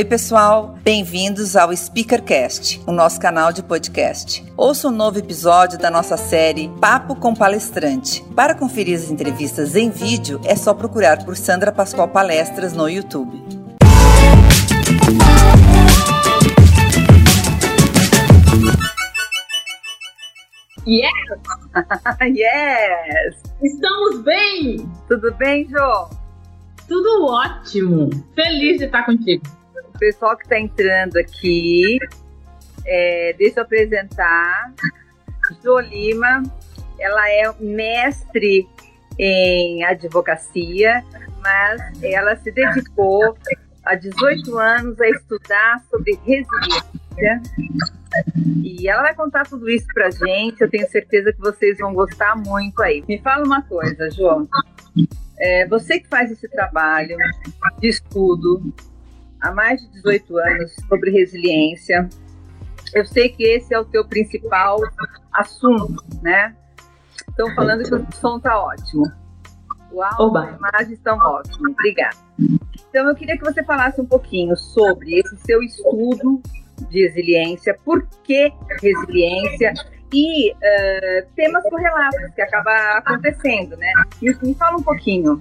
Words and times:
Oi, 0.00 0.04
pessoal, 0.06 0.78
bem-vindos 0.82 1.56
ao 1.56 1.76
Speakercast, 1.76 2.80
o 2.86 2.90
nosso 2.90 3.20
canal 3.20 3.52
de 3.52 3.62
podcast. 3.62 4.42
Ouça 4.56 4.88
um 4.88 4.90
novo 4.90 5.18
episódio 5.18 5.78
da 5.78 5.90
nossa 5.90 6.16
série 6.16 6.70
Papo 6.80 7.14
com 7.14 7.34
Palestrante. 7.34 8.24
Para 8.34 8.54
conferir 8.54 8.98
as 8.98 9.10
entrevistas 9.10 9.76
em 9.76 9.90
vídeo, 9.90 10.40
é 10.46 10.56
só 10.56 10.72
procurar 10.72 11.22
por 11.22 11.36
Sandra 11.36 11.70
Pascoal 11.70 12.08
Palestras 12.08 12.72
no 12.72 12.88
YouTube. 12.88 13.42
Yes! 20.86 21.12
yes! 22.22 23.36
Estamos 23.62 24.22
bem! 24.22 24.90
Tudo 25.06 25.34
bem, 25.34 25.68
Jô? 25.68 26.08
Tudo 26.88 27.26
ótimo! 27.26 28.08
Feliz 28.34 28.78
de 28.78 28.86
estar 28.86 29.04
contigo. 29.04 29.59
Pessoal 30.00 30.34
que 30.34 30.44
está 30.44 30.58
entrando 30.58 31.18
aqui, 31.18 31.98
é, 32.86 33.34
deixa 33.36 33.60
eu 33.60 33.64
apresentar. 33.64 34.72
Jô 35.62 35.78
Lima, 35.78 36.42
ela 36.98 37.30
é 37.30 37.52
mestre 37.60 38.66
em 39.18 39.84
advocacia, 39.84 41.04
mas 41.42 42.02
ela 42.02 42.34
se 42.36 42.50
dedicou 42.50 43.36
há 43.84 43.94
18 43.94 44.58
anos 44.58 44.98
a 44.98 45.08
estudar 45.10 45.84
sobre 45.90 46.18
resiliência 46.24 47.42
e 48.64 48.88
ela 48.88 49.02
vai 49.02 49.14
contar 49.14 49.46
tudo 49.46 49.68
isso 49.68 49.86
pra 49.92 50.10
gente. 50.10 50.62
Eu 50.62 50.70
tenho 50.70 50.88
certeza 50.88 51.30
que 51.30 51.40
vocês 51.40 51.76
vão 51.76 51.92
gostar 51.92 52.36
muito 52.36 52.82
aí. 52.82 53.04
Me 53.06 53.18
fala 53.18 53.44
uma 53.44 53.60
coisa, 53.62 54.10
João. 54.10 54.48
É, 55.38 55.66
você 55.66 56.00
que 56.00 56.08
faz 56.08 56.30
esse 56.30 56.48
trabalho 56.48 57.16
de 57.78 57.88
estudo 57.88 58.72
há 59.40 59.52
mais 59.52 59.80
de 59.80 59.88
18 59.88 60.38
anos 60.38 60.76
sobre 60.88 61.10
resiliência, 61.10 62.08
eu 62.94 63.04
sei 63.04 63.28
que 63.28 63.44
esse 63.44 63.72
é 63.74 63.78
o 63.78 63.84
teu 63.84 64.04
principal 64.04 64.78
assunto, 65.32 66.04
né? 66.22 66.54
Estão 67.28 67.54
falando 67.54 67.84
que 67.84 67.94
o 67.94 68.06
som 68.12 68.38
tá 68.40 68.60
ótimo. 68.60 69.10
O 69.92 70.02
áudio 70.02 70.42
e 70.42 70.46
a 70.46 70.56
imagem 70.56 70.94
estão 70.94 71.18
ótimos. 71.18 71.72
Obrigada. 71.72 72.16
Então, 72.88 73.08
eu 73.08 73.14
queria 73.14 73.36
que 73.36 73.44
você 73.44 73.62
falasse 73.64 74.00
um 74.00 74.06
pouquinho 74.06 74.56
sobre 74.56 75.18
esse 75.18 75.36
seu 75.38 75.62
estudo 75.62 76.40
de 76.88 77.06
resiliência, 77.06 77.78
por 77.84 78.06
que 78.24 78.52
resiliência 78.80 79.74
e 80.12 80.52
uh, 80.52 81.26
temas 81.36 81.62
correlatos 81.68 82.34
que 82.34 82.42
acaba 82.42 82.98
acontecendo, 82.98 83.76
né? 83.76 83.92
Me 84.20 84.54
fala 84.54 84.78
um 84.78 84.82
pouquinho. 84.82 85.40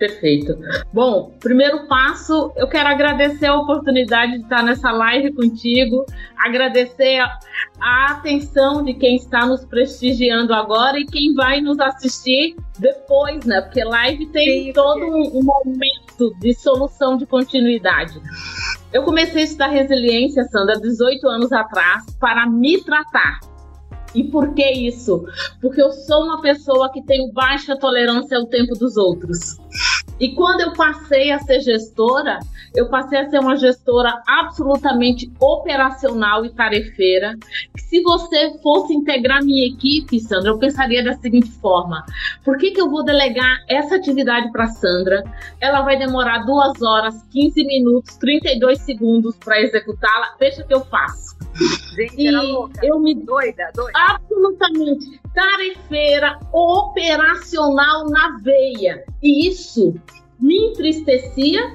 Perfeito. 0.00 0.58
Bom, 0.94 1.36
primeiro 1.38 1.86
passo, 1.86 2.50
eu 2.56 2.66
quero 2.66 2.88
agradecer 2.88 3.44
a 3.44 3.54
oportunidade 3.54 4.32
de 4.38 4.44
estar 4.44 4.62
nessa 4.62 4.90
live 4.90 5.30
contigo, 5.34 6.06
agradecer 6.38 7.18
a, 7.18 7.38
a 7.78 8.12
atenção 8.12 8.82
de 8.82 8.94
quem 8.94 9.16
está 9.16 9.44
nos 9.44 9.62
prestigiando 9.66 10.54
agora 10.54 10.98
e 10.98 11.04
quem 11.04 11.34
vai 11.34 11.60
nos 11.60 11.78
assistir 11.78 12.56
depois, 12.78 13.44
né? 13.44 13.60
Porque 13.60 13.84
live 13.84 14.24
tem 14.32 14.64
Sim, 14.64 14.72
todo 14.72 15.04
um, 15.04 15.38
um 15.38 15.42
momento 15.42 16.34
de 16.40 16.54
solução 16.54 17.18
de 17.18 17.26
continuidade. 17.26 18.18
Eu 18.94 19.02
comecei 19.02 19.42
a 19.42 19.44
estudar 19.44 19.68
resiliência, 19.68 20.44
Sandra, 20.44 20.80
18 20.80 21.28
anos 21.28 21.52
atrás, 21.52 22.06
para 22.18 22.48
me 22.48 22.82
tratar. 22.82 23.49
E 24.14 24.24
por 24.24 24.54
que 24.54 24.68
isso? 24.70 25.24
Porque 25.60 25.80
eu 25.80 25.92
sou 25.92 26.24
uma 26.24 26.40
pessoa 26.40 26.90
que 26.92 27.02
tenho 27.02 27.32
baixa 27.32 27.76
tolerância 27.76 28.36
ao 28.36 28.46
tempo 28.46 28.74
dos 28.74 28.96
outros. 28.96 29.58
E 30.18 30.34
quando 30.34 30.60
eu 30.60 30.72
passei 30.74 31.30
a 31.30 31.38
ser 31.38 31.60
gestora, 31.60 32.40
eu 32.74 32.88
passei 32.90 33.18
a 33.18 33.30
ser 33.30 33.38
uma 33.38 33.56
gestora 33.56 34.22
absolutamente 34.28 35.32
operacional 35.40 36.44
e 36.44 36.50
tarefeira. 36.50 37.36
Se 37.78 38.02
você 38.02 38.58
fosse 38.62 38.92
integrar 38.92 39.42
minha 39.42 39.66
equipe, 39.66 40.20
Sandra, 40.20 40.50
eu 40.50 40.58
pensaria 40.58 41.02
da 41.02 41.14
seguinte 41.14 41.50
forma: 41.52 42.04
por 42.44 42.58
que, 42.58 42.70
que 42.70 42.80
eu 42.80 42.90
vou 42.90 43.02
delegar 43.02 43.64
essa 43.66 43.96
atividade 43.96 44.52
para 44.52 44.66
Sandra? 44.66 45.24
Ela 45.58 45.80
vai 45.82 45.98
demorar 45.98 46.44
2 46.44 46.82
horas, 46.82 47.22
15 47.30 47.64
minutos, 47.64 48.16
32 48.16 48.78
segundos 48.80 49.36
para 49.36 49.60
executá-la. 49.60 50.34
Deixa 50.38 50.62
que 50.62 50.74
eu 50.74 50.84
faço. 50.84 51.36
Gente, 52.00 52.22
e 52.22 52.26
era 52.26 52.42
louca. 52.42 52.80
Eu 52.84 52.98
me 52.98 53.14
doida, 53.14 53.70
doida. 53.74 53.92
Absolutamente 53.94 55.20
tarefeira, 55.34 56.38
operacional 56.52 58.08
na 58.08 58.38
veia. 58.42 59.04
E 59.22 59.48
isso 59.48 59.94
me 60.38 60.56
entristecia 60.70 61.72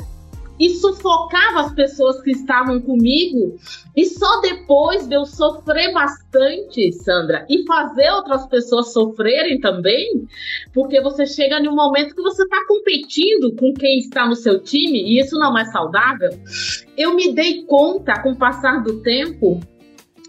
e 0.60 0.70
sufocava 0.70 1.62
as 1.62 1.74
pessoas 1.74 2.22
que 2.22 2.32
estavam 2.32 2.82
comigo. 2.82 3.58
E 3.96 4.06
só 4.06 4.42
depois 4.42 5.08
de 5.08 5.16
eu 5.16 5.26
sofrer 5.26 5.94
bastante, 5.94 6.92
Sandra, 6.94 7.46
e 7.50 7.66
fazer 7.66 8.10
outras 8.12 8.48
pessoas 8.48 8.94
sofrerem 8.94 9.60
também, 9.60 10.26
porque 10.74 11.02
você 11.02 11.26
chega 11.26 11.60
em 11.60 11.68
um 11.68 11.76
momento 11.76 12.16
que 12.16 12.22
você 12.22 12.44
está 12.44 12.66
competindo 12.68 13.54
com 13.56 13.74
quem 13.74 14.00
está 14.00 14.28
no 14.28 14.36
seu 14.36 14.60
time, 14.60 15.02
e 15.02 15.20
isso 15.20 15.38
não 15.38 15.58
é 15.58 15.66
saudável. 15.66 16.30
Eu 16.98 17.16
me 17.16 17.34
dei 17.34 17.64
conta, 17.64 18.22
com 18.22 18.32
o 18.32 18.38
passar 18.38 18.82
do 18.84 19.02
tempo, 19.02 19.60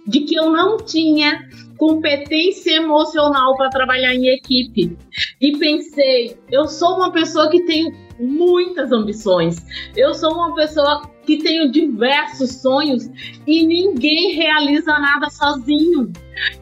de 0.07 0.21
que 0.21 0.35
eu 0.37 0.51
não 0.51 0.77
tinha 0.79 1.49
competência 1.77 2.77
emocional 2.77 3.57
para 3.57 3.71
trabalhar 3.71 4.15
em 4.15 4.29
equipe. 4.29 4.97
E 5.41 5.59
pensei, 5.59 6.39
eu 6.51 6.67
sou 6.67 6.97
uma 6.97 7.13
pessoa 7.13 7.51
que 7.51 7.65
tem 7.65 7.95
muitas 8.19 8.93
ambições. 8.93 9.57
Eu 9.95 10.15
sou 10.15 10.33
uma 10.33 10.55
pessoa 10.55 11.03
que 11.27 11.39
tenho 11.39 11.71
diversos 11.71 12.63
sonhos 12.63 13.11
e 13.47 13.67
ninguém 13.67 14.33
realiza 14.33 14.93
nada 14.99 15.29
sozinho. 15.29 16.13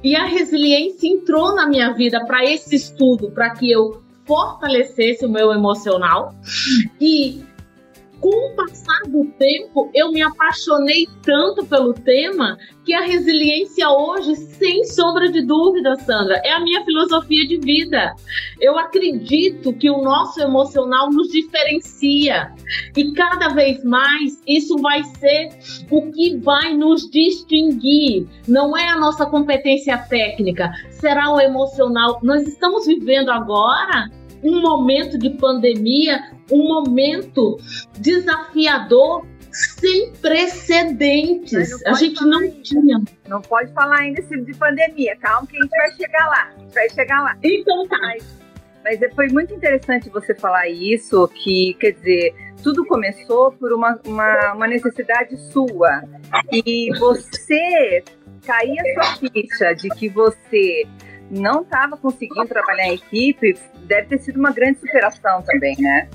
E 0.02 0.16
a 0.16 0.24
resiliência 0.24 1.06
entrou 1.06 1.54
na 1.54 1.68
minha 1.68 1.92
vida 1.92 2.24
para 2.24 2.44
esse 2.44 2.74
estudo, 2.74 3.30
para 3.30 3.50
que 3.50 3.70
eu 3.70 4.02
fortalecesse 4.24 5.26
o 5.26 5.28
meu 5.28 5.52
emocional 5.52 6.34
e 7.00 7.44
com 8.24 8.30
o 8.30 8.56
passar 8.56 9.02
do 9.08 9.26
tempo, 9.38 9.90
eu 9.92 10.10
me 10.10 10.22
apaixonei 10.22 11.06
tanto 11.22 11.66
pelo 11.66 11.92
tema 11.92 12.56
que 12.82 12.94
a 12.94 13.02
resiliência 13.02 13.86
hoje, 13.90 14.34
sem 14.34 14.82
sombra 14.84 15.30
de 15.30 15.42
dúvida, 15.42 15.94
Sandra, 15.96 16.40
é 16.42 16.52
a 16.52 16.60
minha 16.60 16.82
filosofia 16.86 17.46
de 17.46 17.58
vida. 17.58 18.16
Eu 18.58 18.78
acredito 18.78 19.74
que 19.74 19.90
o 19.90 20.00
nosso 20.00 20.40
emocional 20.40 21.10
nos 21.10 21.28
diferencia 21.28 22.50
e 22.96 23.12
cada 23.12 23.48
vez 23.50 23.84
mais 23.84 24.40
isso 24.46 24.78
vai 24.78 25.04
ser 25.04 25.50
o 25.90 26.10
que 26.10 26.38
vai 26.38 26.74
nos 26.74 27.02
distinguir. 27.10 28.26
Não 28.48 28.74
é 28.74 28.88
a 28.88 28.98
nossa 28.98 29.26
competência 29.26 29.98
técnica, 29.98 30.72
será 30.92 31.30
o 31.30 31.38
emocional. 31.38 32.20
Nós 32.22 32.48
estamos 32.48 32.86
vivendo 32.86 33.30
agora 33.30 34.08
um 34.44 34.60
momento 34.60 35.18
de 35.18 35.30
pandemia, 35.30 36.22
um 36.50 36.68
momento 36.68 37.58
desafiador 37.98 39.26
sem 39.54 40.12
precedentes. 40.14 41.84
A 41.86 41.92
gente 41.94 42.24
não 42.24 42.40
ainda. 42.40 42.62
tinha. 42.62 43.02
Não 43.28 43.40
pode 43.40 43.72
falar 43.72 44.00
ainda 44.00 44.20
de 44.22 44.54
pandemia. 44.54 45.16
Calma 45.16 45.46
que 45.46 45.56
a 45.56 45.62
gente 45.62 45.70
vai 45.70 45.92
chegar 45.92 46.26
lá. 46.26 46.52
A 46.54 46.58
gente 46.58 46.74
vai 46.74 46.90
chegar 46.90 47.22
lá. 47.22 47.36
Então 47.42 47.86
tá. 47.86 47.98
Mas, 48.00 48.24
mas 48.82 49.14
foi 49.14 49.28
muito 49.28 49.54
interessante 49.54 50.10
você 50.10 50.34
falar 50.34 50.68
isso, 50.68 51.28
que 51.28 51.74
quer 51.78 51.92
dizer, 51.92 52.34
tudo 52.62 52.84
começou 52.86 53.52
por 53.52 53.72
uma, 53.72 53.98
uma, 54.04 54.54
uma 54.54 54.66
necessidade 54.66 55.36
sua. 55.52 56.02
E 56.52 56.90
você 56.98 58.02
caía 58.44 58.82
sua 58.94 59.16
ficha 59.16 59.72
de 59.74 59.88
que 59.90 60.08
você 60.08 60.84
não 61.30 61.62
estava 61.62 61.96
conseguindo 61.96 62.46
trabalhar 62.46 62.88
em 62.88 62.94
equipe, 62.94 63.56
deve 63.84 64.08
ter 64.08 64.18
sido 64.18 64.38
uma 64.38 64.52
grande 64.52 64.80
superação 64.80 65.42
também, 65.42 65.76
né? 65.78 66.08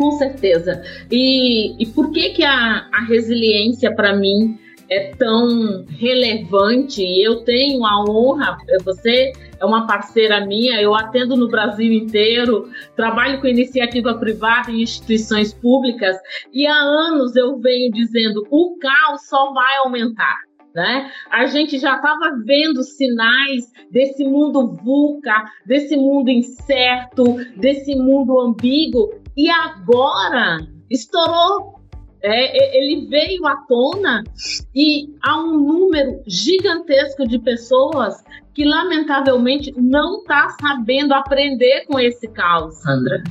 Com 0.00 0.12
certeza. 0.12 0.82
E, 1.10 1.76
e 1.78 1.86
por 1.88 2.10
que 2.10 2.30
que 2.30 2.42
a, 2.42 2.88
a 2.90 3.04
resiliência 3.04 3.94
para 3.94 4.16
mim 4.16 4.58
é 4.88 5.14
tão 5.14 5.84
relevante? 5.90 7.02
Eu 7.22 7.44
tenho 7.44 7.84
a 7.84 8.02
honra, 8.08 8.56
você 8.82 9.30
é 9.60 9.64
uma 9.66 9.86
parceira 9.86 10.46
minha, 10.46 10.80
eu 10.80 10.94
atendo 10.94 11.36
no 11.36 11.48
Brasil 11.48 11.92
inteiro, 11.92 12.70
trabalho 12.96 13.42
com 13.42 13.46
iniciativa 13.46 14.14
privada 14.14 14.70
em 14.70 14.80
instituições 14.80 15.52
públicas 15.52 16.16
e 16.50 16.66
há 16.66 16.78
anos 16.78 17.36
eu 17.36 17.58
venho 17.58 17.92
dizendo 17.92 18.46
o 18.50 18.78
caos 18.78 19.28
só 19.28 19.52
vai 19.52 19.76
aumentar. 19.84 20.38
Né? 20.74 21.10
A 21.30 21.46
gente 21.46 21.78
já 21.78 21.96
estava 21.96 22.36
vendo 22.44 22.82
sinais 22.84 23.70
desse 23.90 24.24
mundo 24.24 24.78
VUCA, 24.82 25.44
desse 25.66 25.96
mundo 25.96 26.30
incerto, 26.30 27.24
desse 27.56 27.94
mundo 27.96 28.40
ambíguo, 28.40 29.19
e 29.36 29.50
agora 29.50 30.58
estourou. 30.90 31.80
É, 32.22 32.76
ele 32.76 33.06
veio 33.06 33.46
à 33.46 33.56
tona 33.66 34.22
e 34.74 35.08
há 35.22 35.40
um 35.40 35.56
número 35.56 36.22
gigantesco 36.26 37.26
de 37.26 37.38
pessoas 37.38 38.22
que, 38.52 38.62
lamentavelmente, 38.62 39.72
não 39.78 40.18
está 40.18 40.54
sabendo 40.60 41.14
aprender 41.14 41.86
com 41.86 41.98
esse 41.98 42.28
caos, 42.28 42.74
Sandra. 42.82 43.22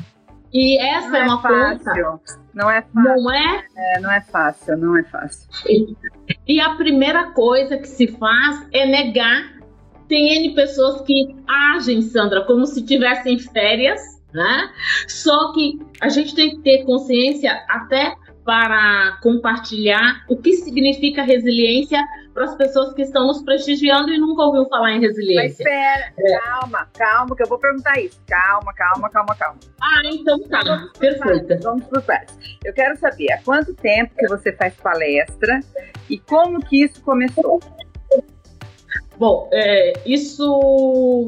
E 0.51 0.79
essa 0.79 1.09
não 1.09 1.17
é 1.17 1.23
uma 1.25 1.37
é 1.37 1.41
fácil. 1.77 2.03
conta 2.03 2.39
Não 2.53 2.69
é 2.69 2.81
fácil. 2.81 3.23
Não 3.23 3.31
é? 3.31 3.65
é 3.77 3.99
não 3.99 4.11
é 4.11 4.21
fácil, 4.21 4.77
não 4.77 4.97
é 4.97 5.03
fácil. 5.03 5.47
E, 5.67 5.95
e 6.47 6.59
a 6.59 6.71
primeira 6.75 7.31
coisa 7.31 7.77
que 7.77 7.87
se 7.87 8.07
faz 8.07 8.67
é 8.73 8.85
negar. 8.85 9.59
Tem 10.07 10.37
N 10.37 10.55
pessoas 10.55 11.01
que 11.01 11.35
agem, 11.47 12.01
Sandra, 12.01 12.43
como 12.45 12.65
se 12.65 12.83
tivessem 12.83 13.37
férias, 13.37 14.01
né? 14.33 14.71
Só 15.07 15.53
que 15.53 15.79
a 16.01 16.09
gente 16.09 16.35
tem 16.35 16.51
que 16.51 16.61
ter 16.61 16.85
consciência 16.85 17.63
até 17.67 18.15
para 18.49 19.19
compartilhar 19.21 20.25
o 20.27 20.35
que 20.35 20.53
significa 20.53 21.21
resiliência 21.21 22.03
para 22.33 22.45
as 22.45 22.55
pessoas 22.55 22.93
que 22.93 23.03
estão 23.03 23.27
nos 23.27 23.43
prestigiando 23.43 24.11
e 24.11 24.17
nunca 24.17 24.41
ouviu 24.41 24.65
falar 24.67 24.93
em 24.93 25.01
resiliência. 25.01 25.43
Mas 25.43 25.59
espera, 25.59 26.13
é. 26.17 26.37
calma, 26.39 26.87
calma, 26.97 27.35
que 27.35 27.43
eu 27.43 27.47
vou 27.47 27.59
perguntar 27.59 27.99
isso. 27.99 28.19
Calma, 28.27 28.73
calma, 28.73 29.09
calma, 29.09 29.35
calma. 29.35 29.59
Ah, 29.81 30.01
então 30.05 30.41
tá. 30.43 30.61
Vamos 30.63 30.97
Perfeita. 30.97 31.59
Vamos 31.61 31.85
para 31.85 31.99
o 31.99 32.03
Eu 32.65 32.73
quero 32.73 32.97
saber 32.97 33.31
há 33.33 33.41
quanto 33.43 33.73
tempo 33.75 34.15
que 34.17 34.27
você 34.27 34.51
faz 34.53 34.73
palestra 34.75 35.59
e 36.09 36.17
como 36.17 36.59
que 36.65 36.83
isso 36.85 37.01
começou? 37.03 37.59
Bom, 39.17 39.49
é, 39.51 39.93
isso 40.05 41.27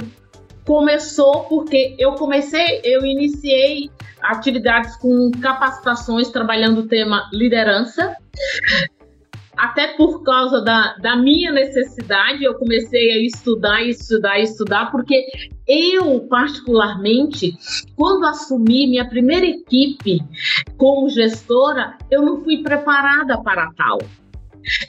começou 0.65 1.45
porque 1.45 1.95
eu 1.97 2.13
comecei, 2.13 2.81
eu 2.83 3.05
iniciei 3.05 3.89
atividades 4.21 4.95
com 4.97 5.31
capacitações 5.41 6.29
trabalhando 6.29 6.81
o 6.81 6.87
tema 6.87 7.29
liderança. 7.33 8.15
Até 9.57 9.95
por 9.95 10.23
causa 10.23 10.61
da, 10.61 10.95
da 10.97 11.15
minha 11.15 11.51
necessidade, 11.51 12.43
eu 12.43 12.55
comecei 12.55 13.11
a 13.11 13.17
estudar, 13.19 13.83
estudar, 13.83 14.39
estudar, 14.39 14.91
porque 14.91 15.25
eu, 15.67 16.21
particularmente, 16.21 17.53
quando 17.95 18.25
assumi 18.25 18.87
minha 18.87 19.07
primeira 19.07 19.45
equipe 19.45 20.19
como 20.77 21.09
gestora, 21.09 21.97
eu 22.09 22.21
não 22.21 22.43
fui 22.43 22.63
preparada 22.63 23.39
para 23.41 23.71
tal. 23.73 23.99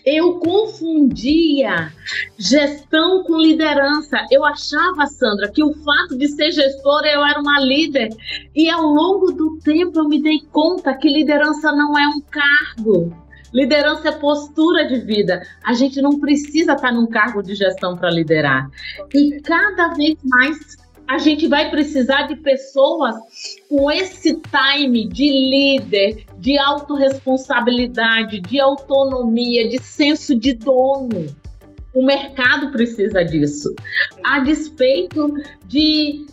Eu 0.05 0.35
confundia 0.39 1.93
gestão 2.39 3.25
com 3.25 3.39
liderança. 3.39 4.27
Eu 4.31 4.45
achava, 4.45 5.07
Sandra, 5.07 5.51
que 5.51 5.63
o 5.63 5.73
fato 5.75 6.17
de 6.17 6.29
ser 6.29 6.53
gestora 6.53 7.09
eu 7.09 7.25
era 7.25 7.41
uma 7.41 7.61
líder. 7.61 8.09
E 8.55 8.69
ao 8.71 8.83
longo 8.83 9.33
do 9.33 9.59
tempo 9.59 9.99
eu 9.99 10.09
me 10.09 10.23
dei 10.23 10.41
conta 10.51 10.95
que 10.95 11.09
liderança 11.09 11.73
não 11.73 11.99
é 11.99 12.07
um 12.09 12.21
cargo. 12.21 13.13
Liderança 13.53 14.09
é 14.09 14.13
postura 14.13 14.87
de 14.87 14.99
vida. 15.01 15.47
A 15.63 15.75
gente 15.75 16.01
não 16.01 16.19
precisa 16.19 16.73
estar 16.73 16.91
num 16.91 17.07
cargo 17.07 17.43
de 17.43 17.55
gestão 17.55 17.97
para 17.97 18.11
liderar. 18.11 18.71
E 19.13 19.41
cada 19.43 19.89
vez 19.89 20.17
mais 20.25 20.77
a 21.13 21.19
gente 21.19 21.47
vai 21.47 21.71
precisar 21.71 22.23
de 22.23 22.37
pessoas 22.37 23.15
com 23.69 23.91
esse 23.91 24.41
time 24.41 25.07
de 25.07 25.29
líder, 25.29 26.25
de 26.39 26.57
autorresponsabilidade, 26.59 28.41
de 28.41 28.59
autonomia, 28.59 29.69
de 29.69 29.79
senso 29.79 30.35
de 30.35 30.55
dono. 30.55 31.27
O 31.95 32.03
mercado 32.03 32.71
precisa 32.71 33.23
disso. 33.23 33.75
A 34.25 34.41
despeito 34.41 35.35
de 35.67 36.25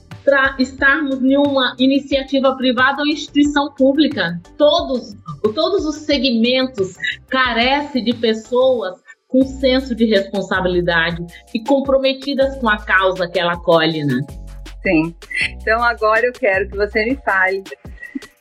estarmos 0.58 1.22
em 1.22 1.36
uma 1.36 1.76
iniciativa 1.78 2.56
privada 2.56 3.02
ou 3.02 3.08
instituição 3.08 3.74
pública, 3.74 4.40
todos, 4.58 5.14
todos 5.54 5.86
os 5.86 5.96
segmentos 5.96 6.96
carecem 7.28 8.02
de 8.02 8.14
pessoas 8.14 8.98
com 9.28 9.44
senso 9.44 9.94
de 9.94 10.06
responsabilidade 10.06 11.26
e 11.54 11.62
comprometidas 11.66 12.58
com 12.60 12.70
a 12.70 12.78
causa 12.78 13.28
que 13.28 13.38
ela 13.38 13.54
acolhe, 13.54 14.06
né? 14.06 14.22
Sim. 14.84 15.16
Então 15.52 15.84
agora 15.84 16.26
eu 16.26 16.34
quero 16.34 16.70
que 16.70 16.78
você 16.78 17.06
me 17.06 17.16
fale 17.18 17.64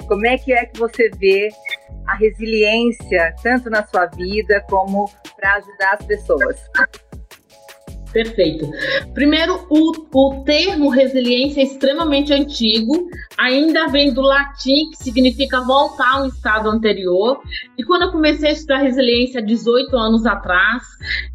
como 0.06 0.26
é 0.26 0.38
que 0.38 0.52
é 0.52 0.64
que 0.64 0.78
você 0.78 1.10
vê 1.10 1.48
a 2.06 2.14
resiliência 2.14 3.34
tanto 3.42 3.68
na 3.68 3.86
sua 3.86 4.06
vida 4.06 4.64
como 4.68 5.10
para 5.36 5.54
ajudar 5.54 5.94
as 5.94 6.06
pessoas. 6.06 6.56
Perfeito. 8.12 8.70
Primeiro, 9.12 9.66
o, 9.68 9.92
o 10.12 10.44
termo 10.44 10.88
resiliência 10.88 11.60
é 11.60 11.64
extremamente 11.64 12.32
antigo, 12.32 13.08
ainda 13.36 13.86
vem 13.88 14.12
do 14.12 14.22
latim, 14.22 14.90
que 14.90 14.96
significa 14.96 15.60
voltar 15.60 16.14
a 16.14 16.22
um 16.22 16.26
estado 16.26 16.68
anterior. 16.70 17.40
E 17.76 17.84
quando 17.84 18.02
eu 18.02 18.12
comecei 18.12 18.48
a 18.48 18.52
estudar 18.52 18.78
resiliência 18.78 19.42
18 19.42 19.96
anos 19.96 20.24
atrás, 20.24 20.82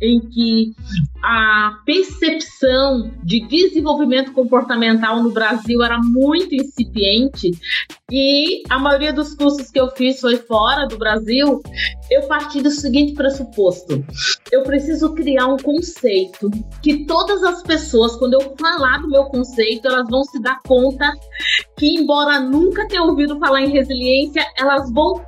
em 0.02 0.20
que 0.20 0.74
a 1.24 1.80
percepção 1.86 3.12
de 3.24 3.48
desenvolvimento 3.48 4.34
comportamental 4.34 5.22
no 5.22 5.32
Brasil 5.32 5.82
era 5.84 6.00
muito 6.00 6.54
incipiente 6.56 7.52
e 8.12 8.62
a 8.70 8.78
maioria 8.78 9.14
dos 9.14 9.34
cursos 9.34 9.72
que 9.72 9.80
eu 9.80 9.90
fiz 9.92 10.20
foi 10.20 10.38
fora 10.38 10.86
do 10.86 10.98
Brasil, 10.98 11.62
eu 12.12 12.28
parti 12.28 12.62
do 12.62 12.70
seguinte 12.70 13.14
pressuposto: 13.14 14.06
eu 14.52 14.64
preciso 14.64 15.16
criar 15.16 15.48
um 15.48 15.58
conceito 15.58 16.52
que 16.82 17.06
todas 17.06 17.44
as 17.44 17.64
pessoas, 17.64 18.16
quando 18.18 18.34
eu 18.34 18.54
falar 18.60 19.02
do 19.02 19.08
meu 19.08 19.24
conceito, 19.26 19.88
elas 19.88 20.08
vão 20.10 20.24
se 20.24 20.42
dar 20.42 20.60
conta 20.68 21.14
que, 21.78 21.98
embora 21.98 22.42
nunca 22.42 22.88
tenham 22.88 23.08
ouvido 23.08 23.40
falar 23.40 23.62
em 23.62 23.70
resiliência, 23.70 24.46
elas 24.58 24.92
vão 24.92 25.24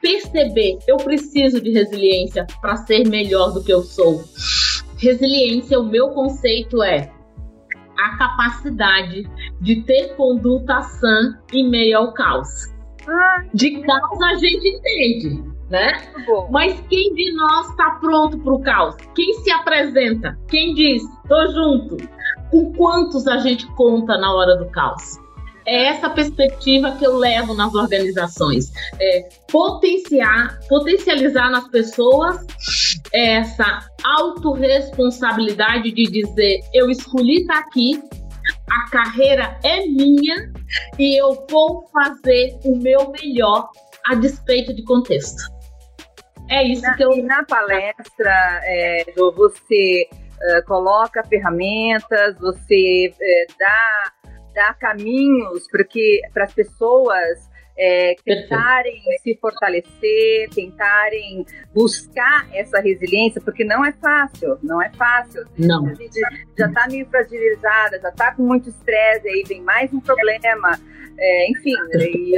perceber, 0.00 0.78
eu 0.88 0.96
preciso 0.96 1.60
de 1.60 1.70
resiliência 1.70 2.44
para 2.60 2.76
ser 2.76 3.08
melhor 3.08 3.52
do 3.52 3.62
que 3.62 3.72
eu 3.72 3.82
sou. 3.82 4.24
Resiliência, 4.98 5.78
o 5.78 5.84
meu 5.84 6.08
conceito 6.10 6.82
é 6.82 7.10
a 7.98 8.16
capacidade 8.16 9.28
de 9.60 9.82
ter 9.82 10.16
conduta 10.16 10.82
sã 10.82 11.38
em 11.52 11.68
meio 11.68 11.98
ao 11.98 12.12
caos. 12.14 12.48
Ah, 13.06 13.44
de 13.54 13.80
caos 13.82 14.22
a 14.22 14.34
gente 14.34 14.68
entende, 14.68 15.51
né? 15.72 16.02
Mas 16.50 16.78
quem 16.90 17.14
de 17.14 17.32
nós 17.32 17.70
está 17.70 17.92
pronto 17.92 18.38
para 18.38 18.52
o 18.52 18.60
caos? 18.60 18.94
Quem 19.14 19.32
se 19.42 19.50
apresenta? 19.50 20.38
Quem 20.48 20.74
diz, 20.74 21.02
tô 21.26 21.46
junto? 21.50 21.96
Com 22.50 22.72
quantos 22.74 23.26
a 23.26 23.38
gente 23.38 23.66
conta 23.68 24.18
na 24.18 24.34
hora 24.34 24.54
do 24.56 24.66
caos? 24.66 25.18
É 25.66 25.86
essa 25.86 26.10
perspectiva 26.10 26.92
que 26.96 27.06
eu 27.06 27.16
levo 27.16 27.54
nas 27.54 27.74
organizações. 27.74 28.70
É 29.00 29.28
potenciar, 29.50 30.58
potencializar 30.68 31.50
nas 31.50 31.66
pessoas 31.68 32.44
essa 33.14 33.86
autorresponsabilidade 34.04 35.90
de 35.92 36.02
dizer: 36.02 36.60
eu 36.74 36.90
escolhi 36.90 37.40
estar 37.40 37.60
aqui, 37.60 38.02
a 38.70 38.90
carreira 38.90 39.58
é 39.62 39.86
minha 39.86 40.52
e 40.98 41.18
eu 41.18 41.46
vou 41.48 41.86
fazer 41.92 42.58
o 42.64 42.76
meu 42.76 43.10
melhor 43.12 43.70
a 44.04 44.14
despeito 44.16 44.74
de 44.74 44.82
contexto. 44.82 45.61
É 46.52 46.62
isso 46.64 46.82
na, 46.82 46.94
que 46.94 47.02
eu. 47.02 47.16
Na 47.24 47.44
palestra, 47.44 48.60
é, 48.64 49.04
você 49.16 50.08
uh, 50.12 50.66
coloca 50.66 51.24
ferramentas, 51.24 52.38
você 52.38 53.10
uh, 53.10 53.54
dá 53.58 54.12
dar 54.54 54.78
caminhos 54.78 55.66
para 56.32 56.44
as 56.44 56.52
pessoas 56.52 57.50
é, 57.76 58.14
tentarem 58.24 58.94
Perfeito. 58.94 59.22
se 59.22 59.38
fortalecer, 59.40 60.50
tentarem 60.54 61.44
buscar 61.74 62.46
essa 62.52 62.80
resiliência, 62.80 63.40
porque 63.40 63.64
não 63.64 63.84
é 63.84 63.92
fácil, 63.92 64.58
não 64.62 64.80
é 64.82 64.90
fácil. 64.90 65.44
Não. 65.58 65.86
A 65.86 65.94
gente 65.94 66.20
já 66.58 66.66
está 66.66 66.86
meio 66.88 67.06
fragilizada, 67.06 68.00
já 68.00 68.08
está 68.08 68.34
com 68.34 68.42
muito 68.42 68.68
estresse, 68.68 69.28
aí 69.28 69.42
vem 69.46 69.62
mais 69.62 69.92
um 69.92 70.00
problema. 70.00 70.78
É, 71.18 71.50
enfim, 71.50 71.74
e, 72.00 72.34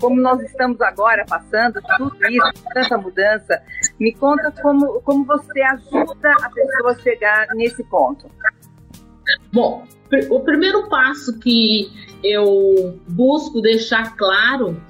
como 0.00 0.20
nós 0.20 0.40
estamos 0.40 0.80
agora 0.80 1.24
passando 1.28 1.80
tudo 1.96 2.16
isso, 2.28 2.64
tanta 2.72 2.98
mudança, 2.98 3.62
me 4.00 4.12
conta 4.14 4.50
como, 4.62 5.00
como 5.02 5.24
você 5.24 5.60
ajuda 5.62 6.34
a 6.42 6.50
pessoa 6.50 6.92
a 6.92 6.98
chegar 6.98 7.46
nesse 7.54 7.84
ponto. 7.84 8.28
Bom, 9.52 9.86
o 10.30 10.40
primeiro 10.40 10.88
passo 10.88 11.38
que 11.38 11.90
eu 12.22 12.98
busco 13.08 13.60
deixar 13.60 14.16
claro 14.16 14.80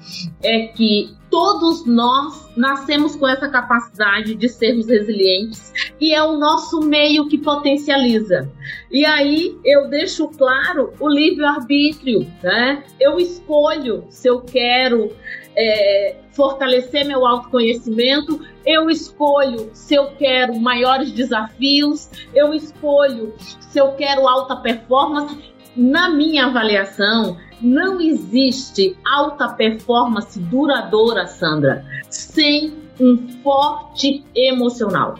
é 0.41 0.67
que 0.67 1.15
todos 1.29 1.85
nós 1.85 2.49
nascemos 2.55 3.15
com 3.15 3.27
essa 3.27 3.49
capacidade 3.49 4.35
de 4.35 4.47
sermos 4.47 4.87
resilientes 4.87 5.73
e 5.99 6.13
é 6.13 6.23
o 6.23 6.37
nosso 6.37 6.79
meio 6.79 7.27
que 7.27 7.37
potencializa. 7.37 8.49
E 8.89 9.05
aí 9.05 9.57
eu 9.65 9.89
deixo 9.89 10.29
claro 10.29 10.93
o 10.99 11.09
livre-arbítrio, 11.09 12.25
né? 12.41 12.83
Eu 12.99 13.19
escolho 13.19 14.05
se 14.09 14.29
eu 14.29 14.41
quero 14.41 15.11
é, 15.57 16.15
fortalecer 16.35 17.05
meu 17.05 17.25
autoconhecimento, 17.25 18.39
eu 18.65 18.89
escolho 18.89 19.69
se 19.73 19.95
eu 19.95 20.11
quero 20.17 20.59
maiores 20.59 21.11
desafios, 21.11 22.09
eu 22.33 22.53
escolho 22.53 23.33
se 23.39 23.79
eu 23.79 23.93
quero 23.93 24.27
alta 24.27 24.57
performance. 24.57 25.53
Na 25.75 26.09
minha 26.09 26.45
avaliação, 26.45 27.37
não 27.61 27.99
existe 27.99 28.97
alta 29.05 29.49
performance 29.49 30.39
duradoura, 30.39 31.27
Sandra, 31.27 31.85
sem 32.09 32.73
um 32.99 33.27
forte 33.43 34.23
emocional. 34.35 35.15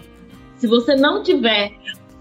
Se 0.57 0.67
você 0.67 0.95
não 0.95 1.23
tiver 1.23 1.73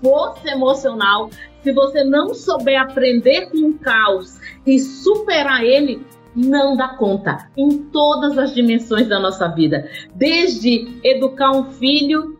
força 0.02 0.50
emocional, 0.50 1.30
se 1.62 1.72
você 1.72 2.04
não 2.04 2.34
souber 2.34 2.80
aprender 2.80 3.50
com 3.50 3.70
o 3.70 3.78
caos 3.78 4.38
e 4.66 4.78
superar 4.78 5.64
ele, 5.64 6.04
não 6.34 6.76
dá 6.76 6.88
conta 6.88 7.48
em 7.56 7.78
todas 7.84 8.36
as 8.36 8.54
dimensões 8.54 9.08
da 9.08 9.20
nossa 9.20 9.48
vida, 9.48 9.88
desde 10.14 10.98
educar 11.02 11.52
um 11.52 11.70
filho, 11.72 12.38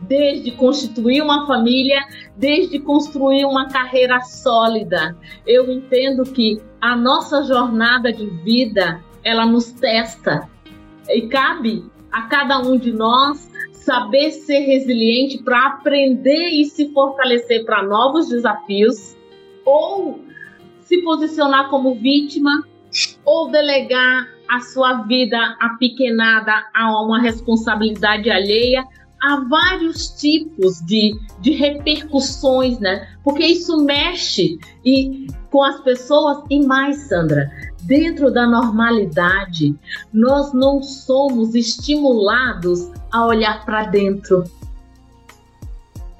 desde 0.00 0.50
constituir 0.52 1.22
uma 1.22 1.46
família, 1.46 2.00
desde 2.36 2.78
construir 2.78 3.44
uma 3.44 3.68
carreira 3.68 4.20
sólida. 4.20 5.16
Eu 5.46 5.70
entendo 5.70 6.24
que 6.24 6.60
a 6.80 6.96
nossa 6.96 7.42
jornada 7.44 8.12
de 8.12 8.26
vida, 8.26 9.02
ela 9.24 9.46
nos 9.46 9.72
testa 9.72 10.48
e 11.08 11.22
cabe 11.28 11.84
a 12.12 12.22
cada 12.22 12.58
um 12.60 12.76
de 12.76 12.92
nós 12.92 13.50
saber 13.72 14.30
ser 14.30 14.60
resiliente 14.60 15.42
para 15.42 15.66
aprender 15.66 16.48
e 16.48 16.64
se 16.66 16.92
fortalecer 16.92 17.64
para 17.64 17.82
novos 17.82 18.28
desafios 18.28 19.16
ou 19.64 20.20
se 20.82 21.02
posicionar 21.02 21.70
como 21.70 21.94
vítima 21.94 22.64
ou 23.24 23.50
delegar 23.50 24.28
a 24.48 24.60
sua 24.60 25.02
vida 25.02 25.38
apequenada 25.60 26.52
a 26.74 27.02
uma 27.02 27.20
responsabilidade 27.20 28.30
alheia. 28.30 28.84
Há 29.22 29.44
vários 29.48 30.08
tipos 30.08 30.80
de, 30.80 31.12
de 31.40 31.52
repercussões, 31.52 32.78
né? 32.78 33.06
Porque 33.22 33.44
isso 33.44 33.84
mexe 33.84 34.58
e, 34.84 35.26
com 35.50 35.62
as 35.62 35.80
pessoas 35.82 36.42
e 36.48 36.64
mais, 36.66 36.96
Sandra. 37.08 37.50
Dentro 37.82 38.30
da 38.30 38.46
normalidade, 38.46 39.74
nós 40.12 40.52
não 40.52 40.82
somos 40.82 41.54
estimulados 41.54 42.90
a 43.12 43.26
olhar 43.26 43.64
para 43.64 43.84
dentro 43.84 44.44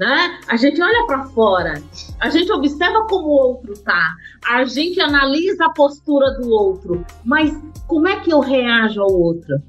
né? 0.01 0.41
A 0.49 0.57
gente 0.57 0.81
olha 0.83 1.07
para 1.07 1.25
fora, 1.27 1.83
a 2.19 2.31
gente 2.31 2.51
observa 2.51 3.07
como 3.07 3.27
o 3.27 3.49
outro 3.49 3.75
tá, 3.81 4.15
a 4.49 4.65
gente 4.65 4.99
analisa 4.99 5.67
a 5.67 5.73
postura 5.75 6.31
do 6.39 6.49
outro, 6.51 7.05
mas 7.23 7.55
como 7.87 8.09
é 8.09 8.19
que 8.19 8.33
eu 8.33 8.41
reajo 8.41 9.03
ao 9.03 9.13
outro? 9.13 9.63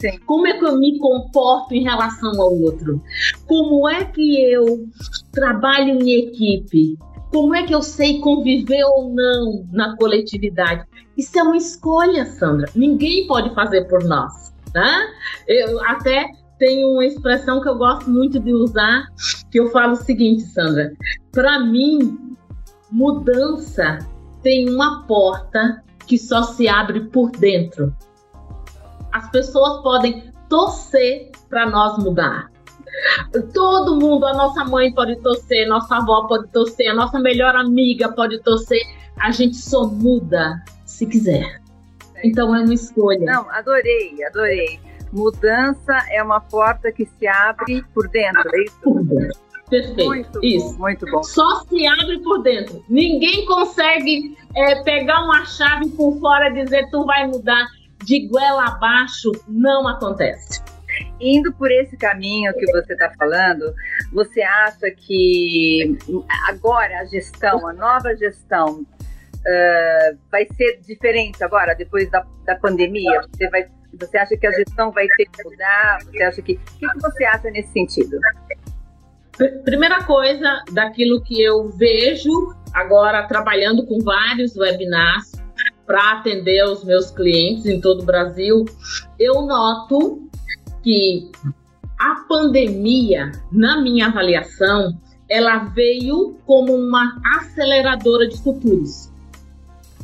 Sim. 0.00 0.16
Como 0.26 0.46
é 0.46 0.56
que 0.56 0.64
eu 0.64 0.78
me 0.78 0.96
comporto 1.00 1.74
em 1.74 1.82
relação 1.82 2.40
ao 2.40 2.56
outro? 2.56 3.02
Como 3.48 3.88
é 3.88 4.04
que 4.04 4.40
eu 4.52 4.86
trabalho 5.32 6.00
em 6.00 6.28
equipe? 6.28 6.96
Como 7.32 7.52
é 7.52 7.64
que 7.64 7.74
eu 7.74 7.82
sei 7.82 8.20
conviver 8.20 8.84
ou 8.84 9.12
não 9.12 9.66
na 9.72 9.96
coletividade? 9.96 10.84
Isso 11.16 11.36
é 11.36 11.42
uma 11.42 11.56
escolha, 11.56 12.24
Sandra. 12.26 12.70
Ninguém 12.76 13.26
pode 13.26 13.52
fazer 13.56 13.88
por 13.88 14.04
nós. 14.04 14.52
Tá? 14.72 15.08
Eu 15.48 15.82
até 15.84 16.30
tem 16.58 16.84
uma 16.84 17.04
expressão 17.04 17.60
que 17.60 17.68
eu 17.68 17.76
gosto 17.76 18.10
muito 18.10 18.38
de 18.38 18.52
usar, 18.52 19.06
que 19.50 19.60
eu 19.60 19.70
falo 19.70 19.92
o 19.92 19.96
seguinte, 19.96 20.42
Sandra. 20.42 20.92
Para 21.32 21.60
mim, 21.60 22.36
mudança 22.90 23.98
tem 24.42 24.68
uma 24.70 25.02
porta 25.06 25.82
que 26.06 26.18
só 26.18 26.42
se 26.42 26.68
abre 26.68 27.00
por 27.08 27.30
dentro. 27.30 27.94
As 29.12 29.30
pessoas 29.30 29.82
podem 29.82 30.32
torcer 30.48 31.30
para 31.48 31.68
nós 31.68 31.98
mudar. 31.98 32.50
Todo 33.52 33.96
mundo, 33.96 34.26
a 34.26 34.32
nossa 34.32 34.64
mãe 34.64 34.92
pode 34.92 35.16
torcer, 35.16 35.68
nossa 35.68 35.96
avó 35.96 36.26
pode 36.26 36.48
torcer, 36.48 36.90
a 36.90 36.94
nossa 36.94 37.18
melhor 37.18 37.54
amiga 37.54 38.10
pode 38.10 38.42
torcer. 38.42 38.80
A 39.18 39.30
gente 39.30 39.56
só 39.56 39.86
muda 39.86 40.62
se 40.86 41.06
quiser. 41.06 41.60
Então 42.24 42.54
é 42.54 42.60
uma 42.60 42.74
escolha. 42.74 43.24
Não, 43.24 43.48
adorei, 43.50 44.24
adorei. 44.24 44.80
Mudança 45.12 45.98
é 46.10 46.22
uma 46.22 46.40
porta 46.40 46.92
que 46.92 47.06
se 47.06 47.26
abre 47.26 47.82
por 47.94 48.08
dentro, 48.08 48.48
é 48.54 48.62
isso? 48.64 48.80
Por 48.82 49.02
dentro. 49.04 49.48
Perfeito. 49.68 50.06
Muito 50.06 50.40
isso. 50.42 50.72
Bom, 50.72 50.78
muito 50.78 51.06
bom. 51.06 51.22
Só 51.22 51.60
se 51.64 51.86
abre 51.86 52.18
por 52.20 52.42
dentro. 52.42 52.82
Ninguém 52.88 53.44
consegue 53.44 54.36
é, 54.56 54.82
pegar 54.82 55.22
uma 55.24 55.44
chave 55.44 55.90
por 55.90 56.18
fora 56.18 56.48
e 56.48 56.64
dizer 56.64 56.88
tu 56.90 57.04
vai 57.04 57.26
mudar 57.26 57.66
de 58.04 58.26
goela 58.28 58.66
abaixo. 58.66 59.30
Não 59.46 59.86
acontece. 59.86 60.62
Indo 61.20 61.52
por 61.52 61.70
esse 61.70 61.96
caminho 61.96 62.52
que 62.54 62.66
você 62.72 62.92
está 62.92 63.12
falando, 63.18 63.72
você 64.12 64.42
acha 64.42 64.90
que 64.90 65.96
agora 66.48 67.00
a 67.00 67.04
gestão, 67.04 67.66
a 67.68 67.72
nova 67.72 68.16
gestão, 68.16 68.80
uh, 68.80 70.18
vai 70.30 70.46
ser 70.56 70.80
diferente 70.80 71.44
agora, 71.44 71.74
depois 71.74 72.10
da, 72.10 72.26
da 72.44 72.56
pandemia? 72.56 73.20
Você 73.32 73.48
vai 73.48 73.68
você 73.92 74.18
acha 74.18 74.36
que 74.36 74.46
a 74.46 74.52
gestão 74.52 74.90
vai 74.92 75.06
ter 75.16 75.26
que 75.26 75.44
mudar? 75.44 75.98
Você 76.04 76.22
acha 76.22 76.42
que. 76.42 76.54
O 76.54 76.78
que, 76.78 76.88
que 76.88 77.00
você 77.00 77.24
acha 77.24 77.50
nesse 77.50 77.72
sentido? 77.72 78.18
Primeira 79.64 80.02
coisa, 80.02 80.64
daquilo 80.72 81.22
que 81.22 81.40
eu 81.40 81.68
vejo 81.70 82.54
agora 82.74 83.26
trabalhando 83.26 83.86
com 83.86 84.00
vários 84.00 84.56
webinars 84.56 85.32
para 85.86 86.12
atender 86.12 86.64
os 86.64 86.84
meus 86.84 87.10
clientes 87.10 87.64
em 87.66 87.80
todo 87.80 88.02
o 88.02 88.04
Brasil, 88.04 88.64
eu 89.18 89.42
noto 89.42 90.28
que 90.82 91.30
a 91.98 92.24
pandemia, 92.28 93.32
na 93.50 93.80
minha 93.80 94.08
avaliação, 94.08 95.00
ela 95.28 95.64
veio 95.64 96.36
como 96.46 96.74
uma 96.74 97.20
aceleradora 97.38 98.28
de 98.28 98.42
futuros. 98.42 99.10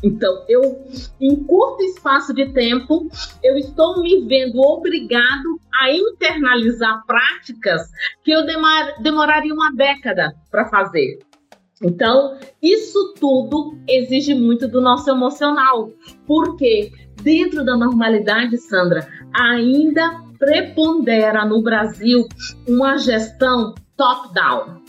Então, 0.05 0.45
eu, 0.47 0.85
em 1.19 1.35
curto 1.45 1.83
espaço 1.83 2.35
de 2.35 2.53
tempo, 2.53 3.09
eu 3.43 3.57
estou 3.57 4.03
me 4.03 4.21
vendo 4.27 4.61
obrigado 4.61 5.59
a 5.73 5.91
internalizar 5.91 7.03
práticas 7.07 7.91
que 8.23 8.31
eu 8.31 8.45
demar, 8.45 9.01
demoraria 9.03 9.55
uma 9.55 9.73
década 9.73 10.35
para 10.51 10.67
fazer. 10.67 11.21
Então, 11.83 12.39
isso 12.63 13.15
tudo 13.19 13.79
exige 13.89 14.35
muito 14.35 14.69
do 14.69 14.81
nosso 14.81 15.11
emocional, 15.11 15.91
porque 16.27 16.93
dentro 17.23 17.65
da 17.65 17.75
normalidade, 17.75 18.59
Sandra, 18.59 19.09
ainda 19.35 20.23
prepondera 20.39 21.47
no 21.47 21.63
Brasil 21.63 22.29
uma 22.69 22.99
gestão 22.99 23.75
top-down. 23.97 24.83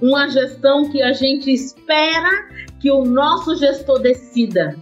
Uma 0.00 0.28
gestão 0.30 0.88
que 0.88 1.02
a 1.02 1.12
gente 1.12 1.52
espera 1.52 2.48
que 2.80 2.90
o 2.90 3.04
nosso 3.04 3.56
gestor 3.56 4.00
decida. 4.00 4.76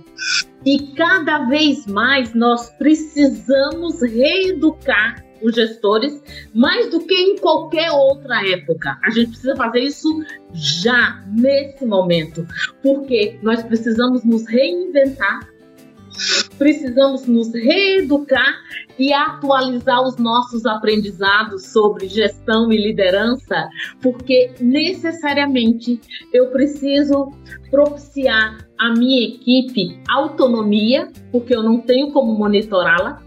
E 0.65 0.95
cada 0.95 1.47
vez 1.47 1.87
mais 1.87 2.35
nós 2.35 2.71
precisamos 2.79 4.01
reeducar 4.01 5.25
os 5.43 5.55
gestores 5.55 6.23
mais 6.55 6.91
do 6.91 7.01
que 7.01 7.15
em 7.15 7.37
qualquer 7.37 7.91
outra 7.91 8.47
época. 8.49 8.99
A 9.05 9.11
gente 9.11 9.29
precisa 9.29 9.55
fazer 9.55 9.81
isso 9.81 10.09
já, 10.53 11.23
nesse 11.37 11.85
momento, 11.85 12.47
porque 12.83 13.39
nós 13.43 13.63
precisamos 13.63 14.25
nos 14.25 14.47
reinventar, 14.47 15.47
precisamos 16.59 17.26
nos 17.26 17.52
reeducar 17.52 18.54
e 18.99 19.12
atualizar 19.12 20.02
os 20.02 20.16
nossos 20.16 20.64
aprendizados 20.66 21.66
sobre 21.66 22.09
gestão 22.09 22.73
e 22.73 22.76
liderança, 22.76 23.68
porque 24.00 24.52
necessariamente 24.61 26.00
eu 26.33 26.49
preciso 26.49 27.33
propiciar 27.71 28.66
à 28.78 28.92
minha 28.92 29.28
equipe 29.28 30.00
autonomia, 30.09 31.11
porque 31.33 31.54
eu 31.54 31.62
não 31.62 31.80
tenho 31.80 32.12
como 32.12 32.35
monitorá-la. 32.35 33.23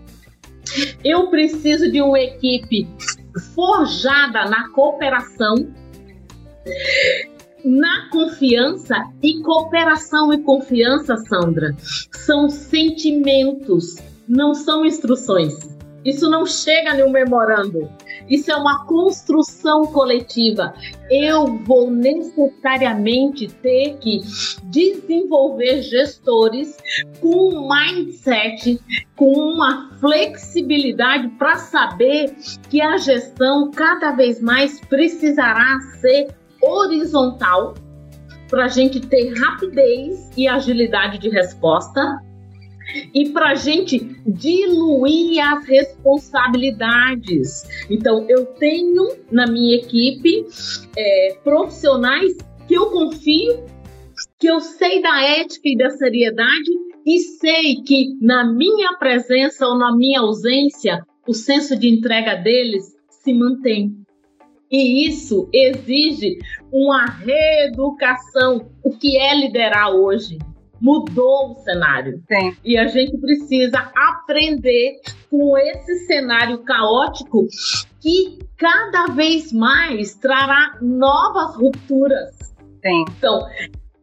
Eu 1.03 1.27
preciso 1.29 1.91
de 1.91 2.01
uma 2.01 2.20
equipe 2.20 2.88
forjada 3.56 4.46
na 4.46 4.70
cooperação, 4.70 5.56
na 7.68 8.10
confiança 8.10 8.96
e 9.22 9.42
cooperação 9.42 10.34
e 10.34 10.40
confiança, 10.40 11.18
Sandra, 11.18 11.76
são 12.12 12.50
sentimentos 12.50 13.96
não 14.28 14.54
são 14.54 14.86
instruções. 14.86 15.76
Isso 16.04 16.30
não 16.30 16.46
chega 16.46 16.94
no 16.94 17.10
memorando. 17.10 17.90
Isso 18.30 18.50
é 18.52 18.56
uma 18.56 18.86
construção 18.86 19.88
coletiva. 19.88 20.74
Eu 21.10 21.58
vou 21.66 21.92
necessariamente 21.92 23.48
ter 23.48 23.98
que 23.98 24.22
desenvolver 24.66 25.82
gestores 25.82 26.78
com 27.20 27.50
um 27.50 27.68
mindset, 27.68 28.80
com 29.16 29.34
uma 29.34 29.92
flexibilidade 30.00 31.28
para 31.30 31.58
saber 31.58 32.34
que 32.70 32.80
a 32.80 32.96
gestão 32.98 33.72
cada 33.72 34.12
vez 34.12 34.40
mais 34.42 34.80
precisará 34.80 35.80
ser 36.00 36.28
horizontal 36.62 37.74
para 38.50 38.66
a 38.66 38.68
gente 38.68 39.00
ter 39.00 39.34
rapidez 39.34 40.30
e 40.38 40.48
agilidade 40.48 41.18
de 41.20 41.30
resposta 41.30 42.22
e 43.14 43.30
para 43.30 43.50
a 43.50 43.56
gente 43.56 44.00
diluir 44.26 45.46
as 45.46 45.66
responsabilidades. 45.66 47.64
Então, 47.90 48.26
eu 48.30 48.46
tenho 48.46 49.10
na 49.32 49.46
minha 49.48 49.76
equipe 49.78 50.46
é, 50.96 51.38
profissionais 51.44 52.38
que 52.68 52.74
eu 52.76 52.86
confio, 52.88 53.66
que 54.40 54.48
eu 54.48 54.60
sei 54.60 55.02
da 55.02 55.22
ética 55.22 55.68
e 55.68 55.78
da 55.78 55.90
seriedade 55.90 56.72
e 57.06 57.20
sei 57.20 57.82
que 57.86 58.18
na 58.22 58.44
minha 58.46 58.98
presença 58.98 59.68
ou 59.68 59.78
na 59.78 59.96
minha 59.96 60.20
ausência, 60.22 61.06
o 61.28 61.34
senso 61.34 61.78
de 61.78 61.90
entrega 61.90 62.36
deles 62.36 62.96
se 63.10 63.34
mantém. 63.34 64.07
E 64.72 65.08
isso 65.08 65.50
exige 65.54 66.40
uma 66.72 67.06
reeducação. 67.06 68.70
O 68.84 68.92
que 68.92 69.18
é 69.18 69.36
liderar 69.36 69.92
hoje? 69.92 70.38
mudou 70.80 71.52
o 71.52 71.56
cenário. 71.56 72.22
Sim. 72.28 72.56
E 72.64 72.78
a 72.78 72.88
gente 72.88 73.18
precisa 73.18 73.92
aprender 73.96 75.00
com 75.30 75.58
esse 75.58 76.06
cenário 76.06 76.60
caótico 76.60 77.48
que 78.00 78.40
cada 78.58 79.08
vez 79.08 79.52
mais 79.52 80.16
trará 80.16 80.78
novas 80.82 81.56
rupturas. 81.56 82.54
Sim. 82.84 83.06
Então, 83.18 83.46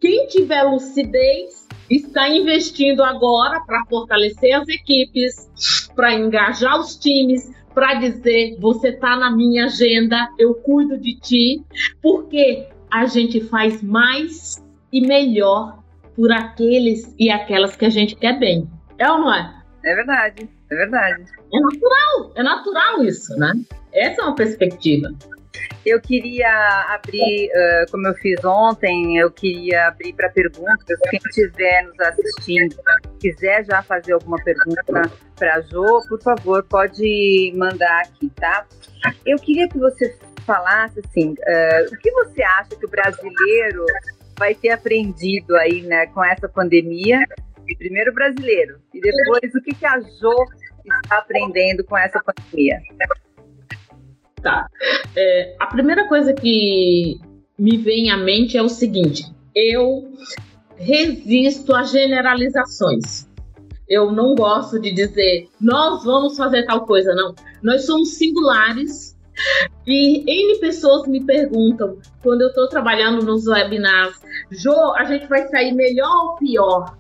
quem 0.01 0.27
tiver 0.27 0.63
lucidez 0.65 1.65
está 1.89 2.29
investindo 2.29 3.03
agora 3.03 3.61
para 3.61 3.85
fortalecer 3.87 4.53
as 4.55 4.69
equipes, 4.69 5.89
para 5.95 6.15
engajar 6.15 6.79
os 6.79 6.97
times, 6.97 7.51
para 7.75 7.95
dizer 7.95 8.57
você 8.61 8.89
está 8.89 9.17
na 9.17 9.31
minha 9.35 9.65
agenda, 9.65 10.29
eu 10.39 10.55
cuido 10.55 10.97
de 10.97 11.19
ti, 11.19 11.63
porque 12.01 12.69
a 12.91 13.07
gente 13.07 13.41
faz 13.49 13.83
mais 13.83 14.65
e 14.93 15.01
melhor 15.01 15.83
por 16.15 16.31
aqueles 16.31 17.13
e 17.19 17.31
aquelas 17.31 17.75
que 17.75 17.85
a 17.85 17.91
gente 17.91 18.15
quer 18.15 18.39
bem. 18.39 18.69
É 18.99 19.11
ou 19.11 19.19
não 19.19 19.35
é? 19.35 19.53
É 19.85 19.95
verdade, 19.95 20.49
é 20.71 20.75
verdade. 20.75 21.25
É 21.53 21.61
natural, 21.61 22.33
é 22.37 22.43
natural 22.43 23.05
isso, 23.05 23.37
né? 23.37 23.53
Essa 23.93 24.23
é 24.23 24.25
uma 24.25 24.35
perspectiva. 24.35 25.09
Eu 25.85 26.01
queria 26.01 26.49
abrir, 26.95 27.51
uh, 27.51 27.91
como 27.91 28.07
eu 28.09 28.15
fiz 28.15 28.43
ontem, 28.45 29.19
eu 29.19 29.31
queria 29.31 29.89
abrir 29.89 30.15
para 30.15 30.31
perguntas. 30.31 30.99
Quem 31.11 31.21
estiver 31.29 31.83
nos 31.83 32.01
assistindo, 32.01 32.77
quiser 33.25 33.65
já 33.65 33.83
fazer 33.83 34.13
alguma 34.13 34.37
pergunta 34.45 34.83
para 35.35 35.55
a 35.55 35.61
Jo, 35.63 36.07
por 36.07 36.21
favor, 36.21 36.63
pode 36.65 37.55
mandar 37.57 38.03
aqui, 38.03 38.29
tá? 38.37 38.67
Eu 39.25 39.39
queria 39.39 39.67
que 39.67 39.79
você 39.79 40.15
falasse 40.45 41.01
assim, 41.01 41.31
uh, 41.31 41.95
o 41.95 41.99
que 41.99 42.11
você 42.11 42.43
acha 42.43 42.77
que 42.77 42.85
o 42.85 42.91
brasileiro 42.91 43.87
vai 44.39 44.55
ter 44.55 44.73
aprendido 44.73 45.57
aí, 45.57 45.81
né, 45.81 46.07
com 46.09 46.23
essa 46.23 46.47
pandemia? 46.47 47.21
Primeiro 47.79 48.13
brasileiro 48.13 48.79
e 48.93 49.01
depois 49.01 49.55
o 49.55 49.63
que, 49.63 49.75
que 49.75 49.87
a 49.87 49.99
Jo 49.99 50.35
está 50.85 51.17
aprendendo 51.17 51.83
com 51.83 51.97
essa 51.97 52.21
pandemia? 52.23 52.79
Tá. 54.43 54.69
É, 55.17 55.57
a 55.59 55.67
primeira 55.69 56.07
coisa 56.09 56.35
que 56.35 57.19
me 57.59 57.79
vem 57.79 58.11
à 58.11 58.19
mente 58.19 58.59
é 58.59 58.63
o 58.63 58.69
seguinte: 58.69 59.25
eu 59.55 60.13
resisto 60.77 61.75
a 61.75 61.83
generalizações. 61.83 63.29
Eu 63.89 64.11
não 64.11 64.35
gosto 64.35 64.81
de 64.81 64.93
dizer 64.93 65.49
nós 65.61 66.05
vamos 66.05 66.37
fazer 66.37 66.65
tal 66.65 66.87
coisa, 66.87 67.15
não. 67.15 67.35
Nós 67.63 67.85
somos 67.85 68.15
singulares 68.15 69.15
e 69.87 70.25
N 70.27 70.59
pessoas 70.61 71.07
me 71.07 71.25
perguntam 71.25 71.99
quando 72.23 72.43
eu 72.43 72.49
estou 72.49 72.69
trabalhando 72.69 73.25
nos 73.25 73.47
webinars, 73.47 74.21
Jo, 74.51 74.95
a 74.97 75.05
gente 75.05 75.27
vai 75.27 75.47
sair 75.49 75.73
melhor 75.73 76.11
ou 76.27 76.37
pior? 76.37 76.97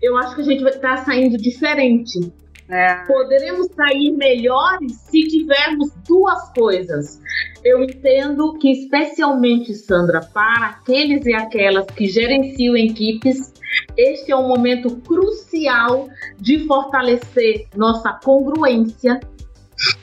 Eu 0.00 0.16
acho 0.16 0.34
que 0.34 0.40
a 0.40 0.44
gente 0.44 0.62
vai 0.62 0.72
estar 0.72 0.96
tá 0.96 1.04
saindo 1.04 1.36
diferente. 1.36 2.32
É. 2.68 3.04
Poderemos 3.06 3.68
sair 3.74 4.12
melhores 4.12 4.92
se 4.92 5.20
tivermos 5.28 5.92
duas 6.08 6.52
coisas. 6.54 7.20
Eu 7.64 7.82
entendo 7.82 8.54
que, 8.54 8.70
especialmente, 8.72 9.74
Sandra, 9.74 10.20
para 10.20 10.66
aqueles 10.66 11.24
e 11.24 11.32
aquelas 11.32 11.86
que 11.86 12.06
gerenciam 12.06 12.76
equipes, 12.76 13.52
este 13.96 14.32
é 14.32 14.36
um 14.36 14.48
momento 14.48 14.96
crucial 14.96 16.08
de 16.38 16.66
fortalecer 16.66 17.66
nossa 17.76 18.12
congruência 18.24 19.20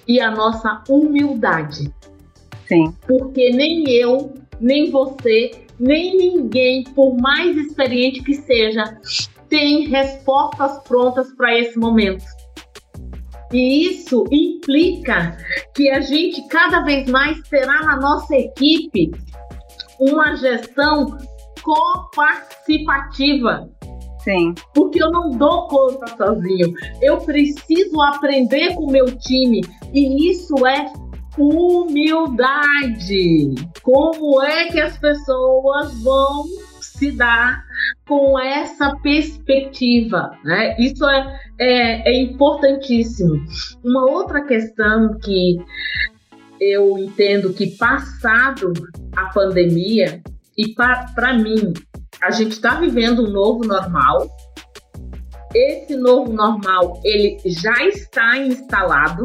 e 0.08 0.22
a 0.22 0.32
nossa 0.32 0.84
humildade. 0.88 1.94
Sim. 2.68 2.94
Porque 3.06 3.50
nem 3.50 3.89
eu, 3.89 4.34
nem 4.60 4.89
você, 4.89 5.51
nem 5.80 6.16
ninguém, 6.16 6.84
por 6.84 7.16
mais 7.18 7.58
experiente 7.58 8.24
que 8.24 8.36
seja, 8.36 9.00
tem 9.50 9.88
respostas 9.88 10.82
prontas 10.84 11.34
para 11.34 11.58
esse 11.58 11.78
momento. 11.78 12.24
E 13.51 13.88
isso 13.88 14.24
implica 14.32 15.36
que 15.74 15.89
a 15.89 16.01
gente 16.01 16.48
cada 16.48 16.82
vez 16.82 17.10
mais 17.10 17.41
terá 17.50 17.84
na 17.84 17.98
nossa 17.98 18.36
equipe 18.36 19.12
uma 20.00 20.36
gestão 20.36 21.17
coparticipativa. 21.62 23.69
Sim. 24.24 24.54
Porque 24.74 25.02
eu 25.02 25.12
não 25.12 25.32
dou 25.32 25.67
conta 25.67 26.08
sozinho. 26.15 26.74
Eu 27.02 27.17
preciso 27.17 28.02
aprender 28.02 28.76
com 28.76 28.86
o 28.86 28.91
meu 28.91 29.06
time. 29.17 29.62
E 29.93 30.30
isso 30.30 30.56
é 30.67 30.91
humildade. 31.38 33.56
Como 33.82 34.41
é 34.43 34.67
que 34.67 34.80
as 34.80 34.97
pessoas 34.97 36.02
vão 36.04 36.45
se 36.82 37.12
dar 37.13 37.63
com 38.08 38.39
essa 38.39 38.96
perspectiva. 38.98 40.32
Né? 40.44 40.76
Isso 40.80 41.06
é, 41.08 41.39
é, 41.60 42.10
é 42.10 42.22
importantíssimo. 42.22 43.44
Uma 43.84 44.06
outra 44.10 44.44
questão 44.46 45.18
que 45.20 45.58
eu 46.60 46.98
entendo 46.98 47.54
que 47.54 47.78
passado 47.78 48.74
a 49.15 49.26
pandemia, 49.28 50.22
e 50.58 50.74
para 50.74 51.34
mim, 51.34 51.74
a 52.22 52.32
gente 52.32 52.52
está 52.52 52.76
vivendo 52.76 53.26
um 53.26 53.32
novo 53.32 53.65
normal. 53.65 54.28
Esse 55.56 55.96
novo 55.96 56.34
normal, 56.34 57.00
ele 57.04 57.38
já 57.46 57.86
está 57.88 58.38
instalado. 58.38 59.24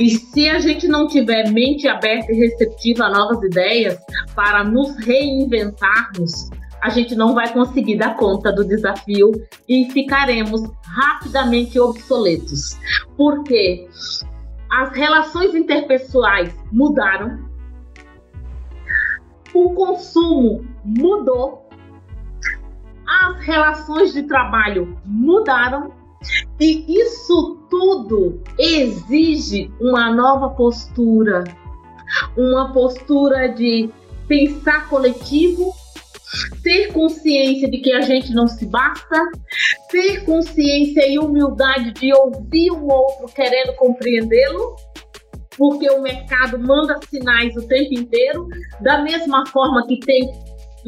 E 0.00 0.10
se 0.10 0.48
a 0.48 0.60
gente 0.60 0.88
não 0.88 1.06
tiver 1.06 1.50
mente 1.50 1.86
aberta 1.86 2.32
e 2.32 2.36
receptiva 2.36 3.04
a 3.04 3.10
novas 3.10 3.42
ideias 3.42 3.98
para 4.34 4.64
nos 4.64 4.96
reinventarmos, 5.04 6.48
a 6.80 6.88
gente 6.90 7.14
não 7.14 7.34
vai 7.34 7.52
conseguir 7.52 7.96
dar 7.96 8.16
conta 8.16 8.52
do 8.52 8.64
desafio 8.64 9.32
e 9.68 9.90
ficaremos 9.90 10.62
rapidamente 10.82 11.78
obsoletos. 11.78 12.78
Porque 13.16 13.88
as 14.70 14.92
relações 14.92 15.54
interpessoais 15.54 16.54
mudaram, 16.70 17.48
o 19.54 19.74
consumo 19.74 20.64
mudou, 20.84 21.68
as 23.06 23.40
relações 23.40 24.12
de 24.12 24.22
trabalho 24.24 24.98
mudaram 25.04 25.92
e 26.60 27.00
isso 27.00 27.58
tudo 27.70 28.42
exige 28.58 29.70
uma 29.80 30.12
nova 30.12 30.50
postura, 30.50 31.44
uma 32.36 32.72
postura 32.72 33.48
de 33.48 33.88
pensar 34.26 34.88
coletivo, 34.88 35.72
ter 36.62 36.92
consciência 36.92 37.70
de 37.70 37.78
que 37.78 37.92
a 37.92 38.00
gente 38.02 38.32
não 38.32 38.46
se 38.46 38.66
basta, 38.66 39.16
ter 39.90 40.24
consciência 40.24 41.08
e 41.08 41.18
humildade 41.18 41.92
de 41.92 42.12
ouvir 42.12 42.70
o 42.70 42.86
outro 42.86 43.26
querendo 43.34 43.74
compreendê-lo, 43.76 44.76
porque 45.56 45.90
o 45.90 46.02
mercado 46.02 46.58
manda 46.58 46.98
sinais 47.08 47.56
o 47.56 47.66
tempo 47.66 47.94
inteiro, 47.94 48.46
da 48.80 49.02
mesma 49.02 49.44
forma 49.46 49.86
que 49.86 49.98
tem 50.00 50.30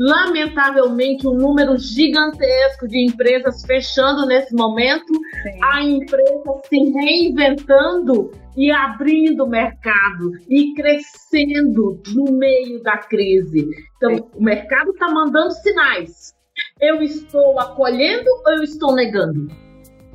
lamentavelmente 0.00 1.28
um 1.28 1.34
número 1.34 1.76
gigantesco 1.76 2.88
de 2.88 3.04
empresas 3.04 3.62
fechando 3.66 4.24
nesse 4.24 4.54
momento, 4.54 5.12
Sim. 5.42 5.60
a 5.62 5.82
empresa 5.82 6.60
se 6.66 6.78
reinventando 6.90 8.30
e 8.56 8.70
abrindo 8.70 9.46
mercado 9.46 10.32
e 10.48 10.72
crescendo 10.72 12.00
no 12.14 12.32
meio 12.32 12.82
da 12.82 12.96
crise. 12.96 13.68
Então, 13.98 14.16
Sim. 14.16 14.24
o 14.34 14.42
mercado 14.42 14.90
está 14.90 15.06
mandando 15.12 15.52
sinais. 15.52 16.32
Eu 16.80 17.02
estou 17.02 17.60
acolhendo 17.60 18.24
ou 18.46 18.52
eu 18.54 18.62
estou 18.62 18.94
negando? 18.94 19.48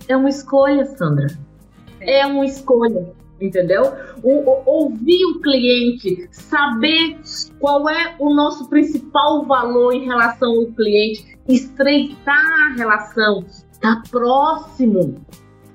É 0.08 0.18
uma 0.18 0.30
escolha, 0.30 0.84
Sandra. 0.98 1.28
Sim. 1.30 1.38
É 2.02 2.26
uma 2.26 2.46
escolha 2.46 3.14
entendeu? 3.40 3.94
O, 4.24 4.62
ouvir 4.66 5.26
o 5.26 5.42
cliente, 5.42 6.28
saber 6.32 7.20
qual 7.60 7.90
é 7.90 8.16
o 8.20 8.34
nosso 8.34 8.70
principal 8.70 9.46
valor 9.46 9.94
em 9.94 10.06
relação 10.06 10.52
ao 10.52 10.68
cliente, 10.68 11.38
estreitar 11.48 12.72
a 12.72 12.76
relação, 12.76 13.46
estar 13.72 14.02
tá 14.02 14.04
próximo, 14.10 15.16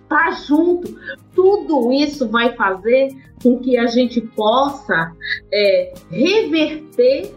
estar 0.03 0.27
tá 0.27 0.31
junto. 0.33 0.99
Tudo 1.35 1.93
isso 1.93 2.29
vai 2.29 2.55
fazer 2.55 3.09
com 3.43 3.59
que 3.59 3.77
a 3.77 3.87
gente 3.87 4.21
possa 4.21 5.13
é, 5.53 5.93
reverter 6.11 7.33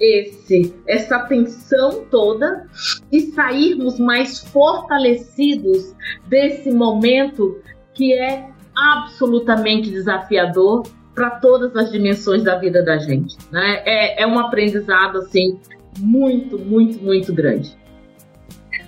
esse 0.00 0.74
essa 0.88 1.20
tensão 1.26 2.04
toda 2.10 2.66
e 3.10 3.20
sairmos 3.20 4.00
mais 4.00 4.40
fortalecidos 4.40 5.94
desse 6.26 6.72
momento 6.72 7.60
que 7.94 8.12
é 8.12 8.51
absolutamente 8.74 9.90
desafiador 9.90 10.82
para 11.14 11.30
todas 11.30 11.76
as 11.76 11.90
dimensões 11.90 12.42
da 12.42 12.56
vida 12.56 12.82
da 12.82 12.98
gente. 12.98 13.36
Né? 13.50 13.82
É, 13.84 14.22
é 14.22 14.26
um 14.26 14.38
aprendizado 14.38 15.18
assim 15.18 15.58
muito, 15.98 16.58
muito, 16.58 17.02
muito 17.02 17.32
grande. 17.32 17.76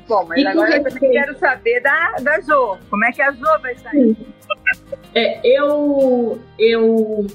Bom, 0.09 0.27
mas 0.29 0.39
e 0.39 0.47
agora 0.47 0.77
eu 0.77 0.85
quero 0.85 1.39
saber 1.39 1.81
da, 1.81 2.13
da 2.21 2.41
Jo. 2.41 2.77
Como 2.91 3.05
é 3.05 3.13
que 3.13 3.23
a 3.23 3.31
Jo 3.31 3.45
vai 3.63 3.75
sair? 3.77 4.17
É, 5.15 5.41
eu, 5.45 6.41
eu 6.59 7.27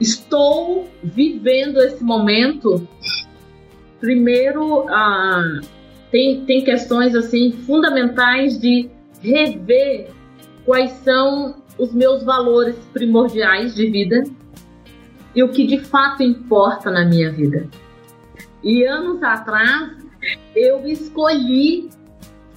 estou 0.00 0.88
vivendo 1.02 1.78
esse 1.80 2.02
momento, 2.02 2.86
primeiro, 4.00 4.88
ah, 4.88 5.60
tem, 6.10 6.44
tem 6.44 6.64
questões 6.64 7.14
assim 7.14 7.52
fundamentais 7.66 8.58
de 8.58 8.90
rever 9.20 10.10
quais 10.64 10.90
são 11.04 11.59
os 11.78 11.92
meus 11.92 12.22
valores 12.22 12.76
primordiais 12.92 13.74
de 13.74 13.90
vida 13.90 14.24
e 15.34 15.42
o 15.42 15.48
que 15.48 15.66
de 15.66 15.80
fato 15.80 16.22
importa 16.22 16.90
na 16.90 17.04
minha 17.04 17.30
vida. 17.32 17.68
E 18.62 18.84
anos 18.84 19.22
atrás 19.22 19.96
eu 20.54 20.86
escolhi 20.86 21.88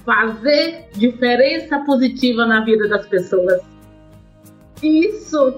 fazer 0.04 0.88
diferença 0.92 1.78
positiva 1.80 2.44
na 2.44 2.62
vida 2.64 2.88
das 2.88 3.06
pessoas. 3.06 3.62
Isso 4.82 5.54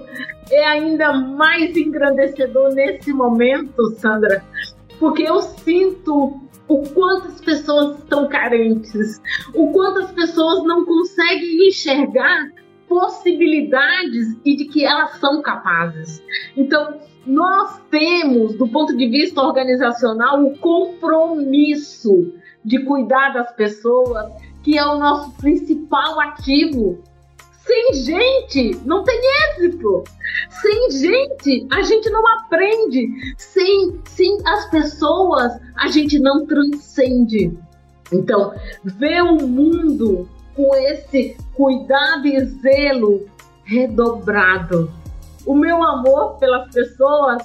é 0.51 0.64
ainda 0.64 1.12
mais 1.12 1.77
engrandecedor 1.77 2.73
nesse 2.75 3.12
momento, 3.12 3.90
Sandra, 3.97 4.45
porque 5.01 5.23
eu 5.23 5.42
sinto 5.42 6.40
o 6.69 6.83
quanto 6.90 7.29
as 7.29 7.40
pessoas 7.40 7.99
estão 7.99 8.29
carentes, 8.29 9.21
o 9.55 9.73
quanto 9.73 10.01
as 10.01 10.12
pessoas 10.12 10.64
não 10.64 10.85
conseguem 10.85 11.69
enxergar 11.69 12.51
possibilidades 12.88 14.37
e 14.44 14.57
de 14.57 14.66
que 14.66 14.85
elas 14.85 15.18
são 15.18 15.42
capazes. 15.42 16.22
Então, 16.57 17.01
nós 17.27 17.81
temos, 17.90 18.55
do 18.55 18.68
ponto 18.68 18.96
de 18.96 19.09
vista 19.09 19.42
organizacional, 19.42 20.44
o 20.44 20.57
compromisso 20.59 22.33
de 22.64 22.85
cuidar 22.85 23.31
das 23.31 23.53
pessoas, 23.53 24.27
que 24.62 24.79
é 24.79 24.85
o 24.85 24.99
nosso 24.99 25.33
principal 25.37 26.20
ativo. 26.20 27.03
Sem 27.64 27.94
gente, 27.94 28.81
não 28.85 29.03
tem 29.03 29.20
êxito. 29.51 30.05
Sem 30.51 30.90
gente, 30.90 31.66
a 31.72 31.83
gente 31.83 32.09
não 32.11 32.27
aprende. 32.38 33.09
Sem, 33.37 34.01
sem 34.05 34.38
as 34.46 34.70
pessoas, 34.70 35.53
a 35.77 35.88
gente 35.88 36.18
não 36.20 36.46
transcende. 36.46 37.57
Então, 38.12 38.55
ver 38.85 39.22
o 39.22 39.46
mundo 39.49 40.29
com 40.55 40.75
esse 40.77 41.37
cuidado 41.57 42.27
e 42.27 42.45
zelo 42.45 43.27
redobrado. 43.64 44.90
O 45.47 45.55
meu 45.55 45.83
amor 45.83 46.37
pelas 46.38 46.73
pessoas 46.73 47.42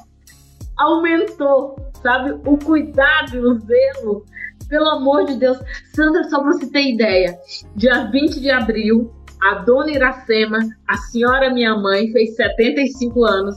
aumentou, 0.77 1.75
sabe? 2.01 2.31
O 2.45 2.57
cuidado 2.57 3.35
e 3.35 3.39
o 3.39 3.59
zelo, 3.59 4.25
pelo 4.67 4.89
amor 4.89 5.25
de 5.25 5.37
Deus. 5.37 5.57
Sandra, 5.95 6.23
só 6.25 6.41
para 6.41 6.53
você 6.53 6.67
ter 6.69 6.93
ideia, 6.93 7.37
dia 7.75 8.05
20 8.11 8.39
de 8.39 8.49
abril, 8.49 9.11
a 9.41 9.55
dona 9.55 9.91
Iracema, 9.91 10.59
a 10.87 10.97
senhora 10.97 11.51
minha 11.51 11.75
mãe, 11.75 12.11
fez 12.11 12.35
75 12.35 13.23
anos. 13.25 13.55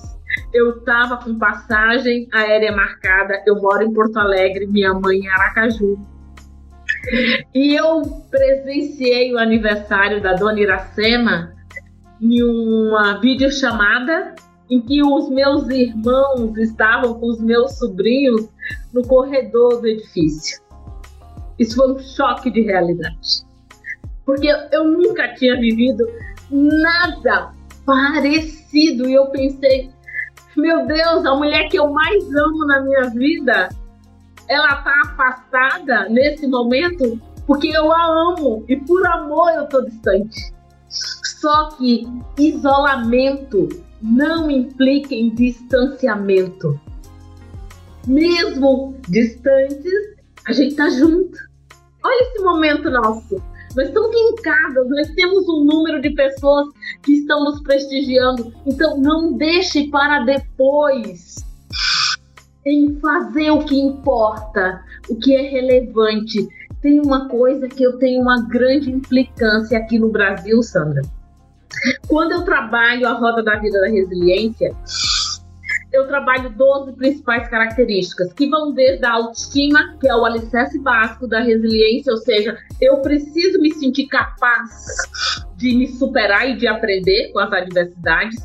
Eu 0.52 0.78
estava 0.78 1.18
com 1.18 1.38
passagem 1.38 2.28
aérea 2.32 2.74
marcada. 2.74 3.42
Eu 3.46 3.56
moro 3.60 3.82
em 3.82 3.92
Porto 3.92 4.16
Alegre, 4.18 4.66
minha 4.66 4.92
mãe 4.94 5.18
em 5.18 5.28
Aracaju. 5.28 5.98
E 7.54 7.74
eu 7.74 8.02
presenciei 8.30 9.32
o 9.32 9.38
aniversário 9.38 10.22
da 10.22 10.34
dona 10.34 10.60
Iracema 10.60 11.52
em 12.20 12.42
uma 12.42 13.20
videochamada 13.20 14.34
em 14.70 14.80
que 14.80 15.02
os 15.02 15.28
meus 15.28 15.68
irmãos 15.68 16.56
estavam 16.56 17.14
com 17.14 17.26
os 17.26 17.40
meus 17.40 17.78
sobrinhos 17.78 18.48
no 18.92 19.06
corredor 19.06 19.80
do 19.80 19.86
edifício. 19.86 20.62
Isso 21.58 21.76
foi 21.76 21.92
um 21.92 21.98
choque 21.98 22.50
de 22.50 22.62
realidade. 22.62 23.44
Porque 24.24 24.48
eu 24.72 24.84
nunca 24.84 25.34
tinha 25.34 25.56
vivido 25.60 26.04
nada 26.50 27.52
parecido. 27.84 29.08
E 29.08 29.14
eu 29.14 29.26
pensei, 29.26 29.90
meu 30.56 30.86
Deus, 30.86 31.26
a 31.26 31.34
mulher 31.36 31.68
que 31.68 31.78
eu 31.78 31.90
mais 31.90 32.24
amo 32.34 32.66
na 32.66 32.80
minha 32.80 33.10
vida 33.10 33.68
ela 34.48 34.76
tá 34.76 35.02
afastada 35.06 36.08
nesse 36.08 36.46
momento 36.46 37.20
porque 37.46 37.68
eu 37.68 37.92
a 37.92 38.06
amo 38.06 38.64
e 38.68 38.76
por 38.76 39.06
amor 39.06 39.50
eu 39.50 39.66
tô 39.68 39.82
distante. 39.82 40.52
Só 40.88 41.70
que 41.70 42.06
isolamento 42.38 43.68
não 44.00 44.50
implica 44.50 45.14
em 45.14 45.34
distanciamento. 45.34 46.80
Mesmo 48.06 48.94
distantes, 49.08 49.92
a 50.46 50.52
gente 50.52 50.74
tá 50.74 50.88
junto. 50.90 51.36
Olha 52.02 52.22
esse 52.22 52.42
momento 52.42 52.90
nosso. 52.90 53.42
Nós 53.76 53.88
estamos 53.88 54.14
em 54.14 54.34
casa, 54.36 54.84
nós 54.84 55.08
temos 55.14 55.48
um 55.48 55.64
número 55.64 56.00
de 56.00 56.10
pessoas 56.10 56.68
que 57.02 57.14
estão 57.14 57.44
nos 57.44 57.60
prestigiando. 57.62 58.54
Então 58.64 58.98
não 58.98 59.32
deixe 59.32 59.88
para 59.88 60.20
depois 60.24 61.44
em 62.66 62.98
fazer 63.00 63.50
o 63.50 63.64
que 63.64 63.78
importa, 63.78 64.80
o 65.08 65.16
que 65.16 65.34
é 65.34 65.42
relevante. 65.42 66.48
Tem 66.80 67.00
uma 67.00 67.28
coisa 67.28 67.68
que 67.68 67.82
eu 67.82 67.98
tenho 67.98 68.20
uma 68.20 68.46
grande 68.48 68.90
implicância 68.90 69.78
aqui 69.78 69.98
no 69.98 70.10
Brasil, 70.10 70.62
Sandra. 70.62 71.02
Quando 72.08 72.32
eu 72.32 72.42
trabalho 72.42 73.06
a 73.06 73.12
roda 73.12 73.42
da 73.42 73.56
vida 73.56 73.80
da 73.80 73.88
resiliência, 73.88 74.74
eu 75.92 76.08
trabalho 76.08 76.50
12 76.50 76.92
principais 76.94 77.48
características, 77.48 78.32
que 78.32 78.48
vão 78.48 78.72
desde 78.72 79.04
a 79.06 79.12
autoestima, 79.12 79.96
que 80.00 80.08
é 80.08 80.14
o 80.14 80.24
alicerce 80.24 80.78
básico 80.80 81.28
da 81.28 81.40
resiliência, 81.40 82.12
ou 82.12 82.18
seja, 82.18 82.58
eu 82.80 82.98
preciso 82.98 83.60
me 83.60 83.72
sentir 83.72 84.06
capaz 84.06 84.70
de 85.56 85.74
me 85.76 85.86
superar 85.86 86.50
e 86.50 86.56
de 86.56 86.66
aprender 86.66 87.30
com 87.32 87.38
as 87.38 87.52
adversidades. 87.52 88.42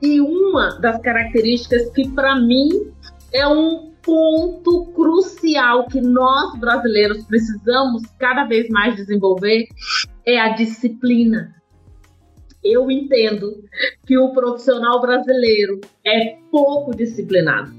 E 0.00 0.20
uma 0.20 0.78
das 0.80 1.00
características 1.02 1.90
que, 1.90 2.08
para 2.10 2.36
mim, 2.40 2.92
é 3.34 3.46
um 3.48 3.92
ponto 4.00 4.86
crucial 4.92 5.88
que 5.88 6.00
nós 6.00 6.56
brasileiros 6.58 7.24
precisamos 7.24 8.02
cada 8.18 8.44
vez 8.44 8.68
mais 8.68 8.94
desenvolver 8.94 9.66
é 10.24 10.38
a 10.38 10.50
disciplina. 10.50 11.52
Eu 12.62 12.90
entendo 12.90 13.52
que 14.06 14.16
o 14.16 14.32
profissional 14.32 15.00
brasileiro 15.00 15.80
é 16.06 16.36
pouco 16.50 16.96
disciplinado. 16.96 17.72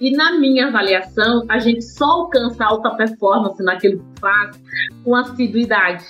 E 0.00 0.10
na 0.10 0.38
minha 0.38 0.68
avaliação, 0.68 1.44
a 1.48 1.58
gente 1.58 1.82
só 1.82 2.04
alcança 2.04 2.64
alta 2.64 2.96
performance 2.96 3.62
naquilo 3.62 3.98
que 3.98 4.20
faz 4.20 4.60
com 5.04 5.14
assiduidade. 5.14 6.04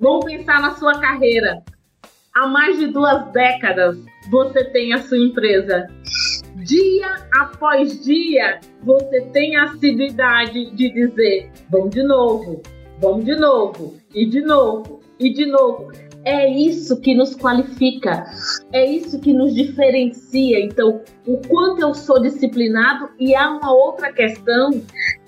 Vamos 0.00 0.24
pensar 0.24 0.60
na 0.60 0.72
sua 0.72 0.98
carreira. 0.98 1.62
Há 2.34 2.48
mais 2.48 2.78
de 2.78 2.86
duas 2.88 3.30
décadas 3.30 3.96
você 4.30 4.64
tem 4.64 4.92
a 4.92 5.02
sua 5.02 5.18
empresa 5.18 5.86
dia 6.64 7.28
após 7.32 8.02
dia, 8.02 8.60
você 8.82 9.20
tem 9.32 9.56
a 9.56 9.64
assiduidade 9.64 10.70
de 10.74 10.92
dizer: 10.92 11.50
vamos 11.70 11.90
de 11.90 12.02
novo, 12.02 12.62
vamos 13.00 13.24
de 13.24 13.36
novo, 13.36 13.96
e 14.14 14.26
de 14.26 14.40
novo, 14.40 15.00
e 15.20 15.32
de 15.32 15.46
novo. 15.46 15.92
É 16.26 16.50
isso 16.50 16.98
que 17.02 17.14
nos 17.14 17.36
qualifica, 17.36 18.24
é 18.72 18.86
isso 18.86 19.20
que 19.20 19.30
nos 19.34 19.54
diferencia. 19.54 20.58
Então, 20.58 21.02
o 21.26 21.36
quanto 21.46 21.82
eu 21.82 21.92
sou 21.92 22.20
disciplinado, 22.20 23.10
e 23.20 23.34
há 23.34 23.50
uma 23.50 23.70
outra 23.70 24.10
questão 24.10 24.70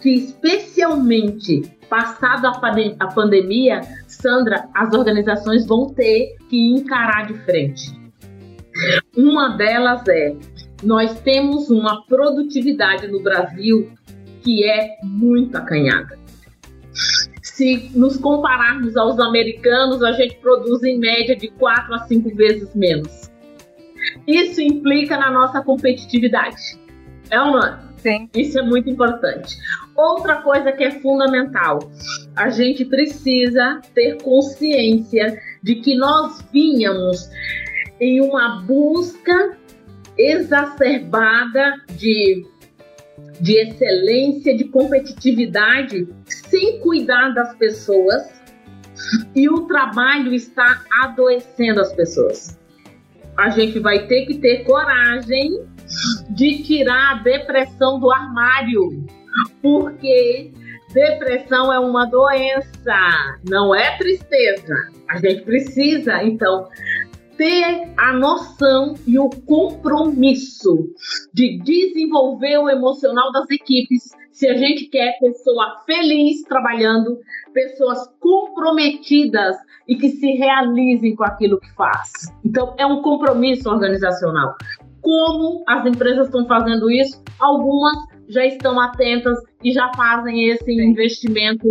que, 0.01 0.15
especialmente 0.15 1.71
passado 1.91 2.47
a, 2.47 2.59
pandem 2.59 2.97
a 2.99 3.09
pandemia, 3.09 3.83
Sandra, 4.07 4.69
as 4.75 4.95
organizações 4.95 5.67
vão 5.67 5.91
ter 5.91 6.37
que 6.49 6.73
encarar 6.73 7.27
de 7.27 7.35
frente. 7.41 7.95
Uma 9.17 9.57
delas 9.57 10.03
é 10.09 10.35
nós 10.83 11.21
temos 11.21 11.71
uma 11.71 12.05
produtividade 12.07 13.09
no 13.09 13.23
Brasil 13.23 13.91
que 14.43 14.65
é 14.65 14.97
muito 15.03 15.57
acanhada. 15.57 16.19
Se 17.43 17.91
nos 17.95 18.17
compararmos 18.17 18.97
aos 18.97 19.19
americanos, 19.19 20.03
a 20.03 20.13
gente 20.13 20.37
produz 20.37 20.83
em 20.83 20.99
média 20.99 21.35
de 21.35 21.49
4 21.49 21.95
a 21.95 21.99
5 22.01 22.35
vezes 22.37 22.75
menos. 22.75 23.31
Isso 24.27 24.61
implica 24.61 25.17
na 25.17 25.31
nossa 25.31 25.63
competitividade. 25.63 26.79
É 27.31 27.41
ou 27.41 27.53
não 27.53 27.61
é? 27.61 27.79
Sim. 27.97 28.29
Isso 28.37 28.59
é 28.59 28.63
muito 28.63 28.89
importante. 28.89 29.57
Outra 29.97 30.37
coisa 30.43 30.71
que 30.71 30.85
é 30.85 30.91
fundamental, 31.01 31.79
a 32.37 32.51
gente 32.51 32.85
precisa 32.85 33.81
ter 33.95 34.23
consciência 34.23 35.41
de 35.63 35.77
que 35.77 35.97
nós 35.97 36.45
vinhamos 36.53 37.29
em 37.99 38.21
uma 38.21 38.61
busca 38.61 39.56
exacerbada 40.19 41.77
de, 41.91 42.47
de 43.41 43.59
excelência, 43.59 44.57
de 44.57 44.65
competitividade, 44.65 46.09
sem 46.27 46.81
cuidar 46.81 47.31
das 47.31 47.55
pessoas, 47.57 48.37
e 49.35 49.49
o 49.49 49.63
trabalho 49.63 50.33
está 50.35 50.83
adoecendo 51.03 51.81
as 51.81 51.93
pessoas. 51.93 52.59
A 53.37 53.51
gente 53.51 53.79
vai 53.79 54.07
ter 54.07 54.25
que 54.25 54.39
ter 54.39 54.65
coragem 54.65 55.61
de 56.31 56.63
tirar 56.63 57.17
a 57.17 57.23
depressão 57.23 58.01
do 58.01 58.11
armário, 58.11 59.07
porque 59.61 60.53
depressão 60.93 61.71
é 61.71 61.79
uma 61.79 62.07
doença, 62.07 63.39
não 63.47 63.75
é 63.75 63.99
tristeza. 63.99 64.75
A 65.11 65.19
gente 65.19 65.43
precisa, 65.43 66.23
então, 66.23 66.69
ter 67.37 67.93
a 67.97 68.13
noção 68.13 68.95
e 69.07 69.19
o 69.19 69.29
compromisso 69.29 70.89
de 71.33 71.59
desenvolver 71.59 72.59
o 72.59 72.69
emocional 72.69 73.31
das 73.33 73.51
equipes. 73.51 74.11
Se 74.33 74.47
a 74.49 74.57
gente 74.57 74.87
quer 74.87 75.19
pessoa 75.19 75.83
feliz 75.87 76.43
trabalhando, 76.43 77.19
pessoas 77.53 77.99
comprometidas 78.21 79.57
e 79.89 79.97
que 79.97 80.11
se 80.11 80.33
realizem 80.33 81.15
com 81.15 81.25
aquilo 81.25 81.61
que 81.61 81.73
faz. 81.75 82.11
Então, 82.45 82.75
é 82.79 82.85
um 82.85 83.01
compromisso 83.03 83.71
organizacional. 83.71 84.55
Como 85.01 85.65
as 85.67 85.87
empresas 85.87 86.27
estão 86.27 86.47
fazendo 86.47 86.91
isso? 86.91 87.23
Algumas 87.39 87.97
já 88.29 88.45
estão 88.45 88.79
atentas 88.81 89.39
e 89.63 89.73
já 89.73 89.91
fazem 89.95 90.51
esse 90.51 90.65
Sim. 90.65 90.83
investimento 90.83 91.67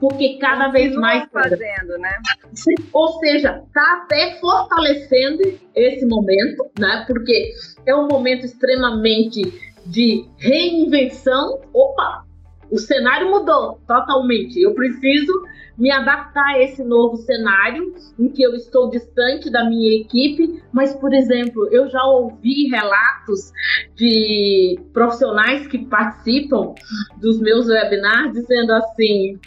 porque 0.00 0.38
cada 0.38 0.68
vez 0.68 0.94
mais 0.94 1.28
fazendo, 1.30 1.98
né? 1.98 2.16
Ou 2.92 3.18
seja, 3.18 3.62
está 3.66 4.02
até 4.02 4.38
fortalecendo 4.40 5.42
esse 5.74 6.06
momento, 6.06 6.70
né? 6.78 7.04
Porque 7.06 7.52
é 7.86 7.94
um 7.94 8.06
momento 8.06 8.44
extremamente 8.44 9.42
de 9.86 10.26
reinvenção. 10.38 11.60
Opa, 11.72 12.24
o 12.70 12.78
cenário 12.78 13.30
mudou 13.30 13.80
totalmente. 13.86 14.60
Eu 14.60 14.74
preciso 14.74 15.32
me 15.78 15.90
adaptar 15.90 16.54
a 16.54 16.62
esse 16.62 16.82
novo 16.82 17.16
cenário 17.18 17.94
em 18.18 18.28
que 18.28 18.42
eu 18.42 18.54
estou 18.54 18.88
distante 18.88 19.50
da 19.50 19.64
minha 19.64 20.00
equipe, 20.00 20.62
mas, 20.72 20.94
por 20.94 21.12
exemplo, 21.12 21.68
eu 21.70 21.88
já 21.88 22.02
ouvi 22.04 22.68
relatos 22.68 23.52
de 23.94 24.78
profissionais 24.92 25.66
que 25.66 25.84
participam 25.86 26.74
dos 27.18 27.38
meus 27.40 27.68
webinars 27.68 28.32
dizendo 28.32 28.72
assim: 28.72 29.38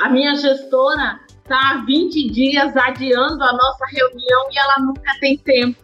a 0.00 0.08
minha 0.08 0.34
gestora 0.36 1.20
está 1.42 1.72
há 1.72 1.84
20 1.84 2.30
dias 2.30 2.76
adiando 2.76 3.42
a 3.42 3.52
nossa 3.52 3.84
reunião 3.86 4.48
e 4.50 4.58
ela 4.58 4.78
nunca 4.80 5.18
tem 5.20 5.36
tempo. 5.38 5.82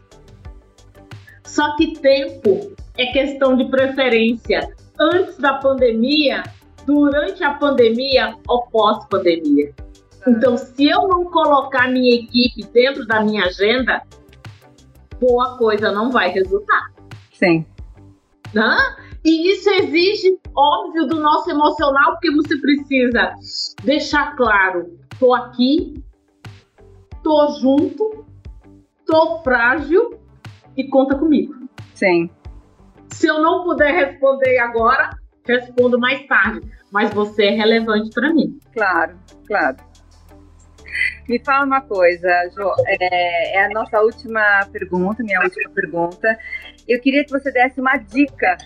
Só 1.44 1.76
que 1.76 1.98
tempo 1.98 2.74
é 2.96 3.06
questão 3.06 3.56
de 3.56 3.64
preferência. 3.66 4.74
Antes 4.98 5.36
da 5.38 5.54
pandemia, 5.54 6.42
durante 6.86 7.42
a 7.42 7.54
pandemia 7.54 8.36
ou 8.46 8.66
pós-pandemia. 8.66 9.74
Então, 10.26 10.56
se 10.56 10.88
eu 10.88 11.06
não 11.08 11.24
colocar 11.24 11.88
minha 11.90 12.14
equipe 12.14 12.64
dentro 12.72 13.06
da 13.06 13.20
minha 13.20 13.44
agenda, 13.44 14.02
boa 15.20 15.56
coisa 15.58 15.92
não 15.92 16.10
vai 16.10 16.30
resultar. 16.30 16.92
Sim. 17.32 17.66
Né? 18.52 18.76
E 19.24 19.50
isso 19.50 19.70
exige, 19.70 20.38
óbvio, 20.54 21.06
do 21.06 21.18
nosso 21.18 21.50
emocional, 21.50 22.12
porque 22.12 22.30
você 22.30 22.56
precisa 22.58 23.34
deixar 23.82 24.36
claro: 24.36 24.98
tô 25.18 25.34
aqui, 25.34 25.94
tô 27.22 27.58
junto, 27.60 28.26
tô 29.06 29.42
frágil 29.42 30.20
e 30.76 30.84
conta 30.88 31.16
comigo. 31.16 31.54
Sim. 31.94 32.28
Se 33.08 33.26
eu 33.26 33.40
não 33.40 33.62
puder 33.62 33.94
responder 33.94 34.58
agora, 34.58 35.10
respondo 35.46 35.98
mais 35.98 36.26
tarde. 36.26 36.60
Mas 36.90 37.12
você 37.12 37.46
é 37.46 37.50
relevante 37.50 38.10
para 38.10 38.32
mim. 38.32 38.58
Claro, 38.72 39.18
claro. 39.46 39.76
Me 41.28 41.42
fala 41.44 41.64
uma 41.64 41.80
coisa, 41.80 42.28
Jo, 42.54 42.70
é, 42.86 43.56
é, 43.56 43.64
a 43.64 43.68
nossa 43.70 44.00
última 44.00 44.60
pergunta, 44.70 45.22
minha 45.22 45.40
última 45.40 45.70
pergunta. 45.70 46.38
Eu 46.88 47.00
queria 47.00 47.24
que 47.24 47.30
você 47.30 47.50
desse 47.50 47.80
uma 47.80 47.96
dica 47.96 48.56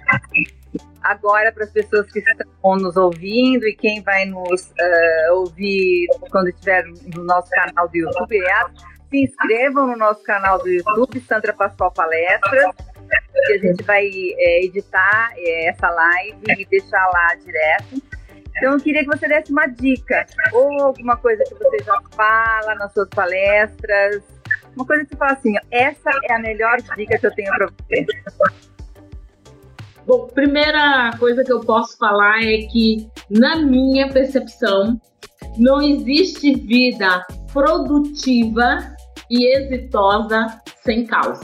agora 1.03 1.53
para 1.53 1.65
as 1.65 1.71
pessoas 1.71 2.11
que 2.11 2.19
estão 2.19 2.77
nos 2.77 2.97
ouvindo 2.97 3.67
e 3.67 3.75
quem 3.75 4.03
vai 4.03 4.25
nos 4.25 4.71
uh, 4.71 5.35
ouvir 5.35 6.07
quando 6.31 6.49
estiver 6.49 6.85
no 7.15 7.25
nosso 7.25 7.49
canal 7.51 7.89
do 7.89 7.97
YouTube. 7.97 8.39
É, 8.39 8.65
se 9.11 9.25
inscrevam 9.25 9.87
no 9.87 9.97
nosso 9.97 10.23
canal 10.23 10.59
do 10.59 10.69
YouTube, 10.69 11.21
Sandra 11.21 11.53
Pascoal 11.53 11.93
Palestras, 11.93 12.75
que 13.47 13.53
a 13.53 13.59
gente 13.59 13.83
vai 13.85 14.07
é, 14.07 14.65
editar 14.65 15.33
é, 15.37 15.69
essa 15.69 15.89
live 15.89 16.43
e 16.59 16.65
deixar 16.67 17.07
lá 17.07 17.35
direto. 17.37 18.03
Então, 18.57 18.73
eu 18.73 18.81
queria 18.81 19.03
que 19.03 19.07
você 19.07 19.29
desse 19.29 19.53
uma 19.53 19.67
dica, 19.67 20.27
ou 20.53 20.83
alguma 20.83 21.17
coisa 21.17 21.45
que 21.45 21.55
você 21.55 21.85
já 21.85 21.97
fala 22.17 22.75
nas 22.75 22.93
suas 22.93 23.09
palestras, 23.09 24.23
uma 24.79 24.87
coisa 24.87 25.05
que 25.05 25.11
você 25.11 25.17
fala 25.17 25.33
assim: 25.33 25.55
essa 25.71 26.11
é 26.25 26.33
a 26.33 26.39
melhor 26.39 26.79
dica 26.97 27.19
que 27.19 27.27
eu 27.27 27.35
tenho 27.35 27.51
para 27.51 27.67
você. 27.67 28.07
Bom, 30.07 30.27
primeira 30.29 31.11
coisa 31.19 31.45
que 31.45 31.53
eu 31.53 31.61
posso 31.61 31.99
falar 31.99 32.43
é 32.43 32.59
que, 32.69 33.11
na 33.29 33.57
minha 33.57 34.09
percepção, 34.09 34.99
não 35.59 35.83
existe 35.83 36.55
vida 36.55 37.27
produtiva 37.53 38.97
e 39.29 39.55
exitosa 39.55 40.47
sem 40.83 41.05
caos. 41.05 41.41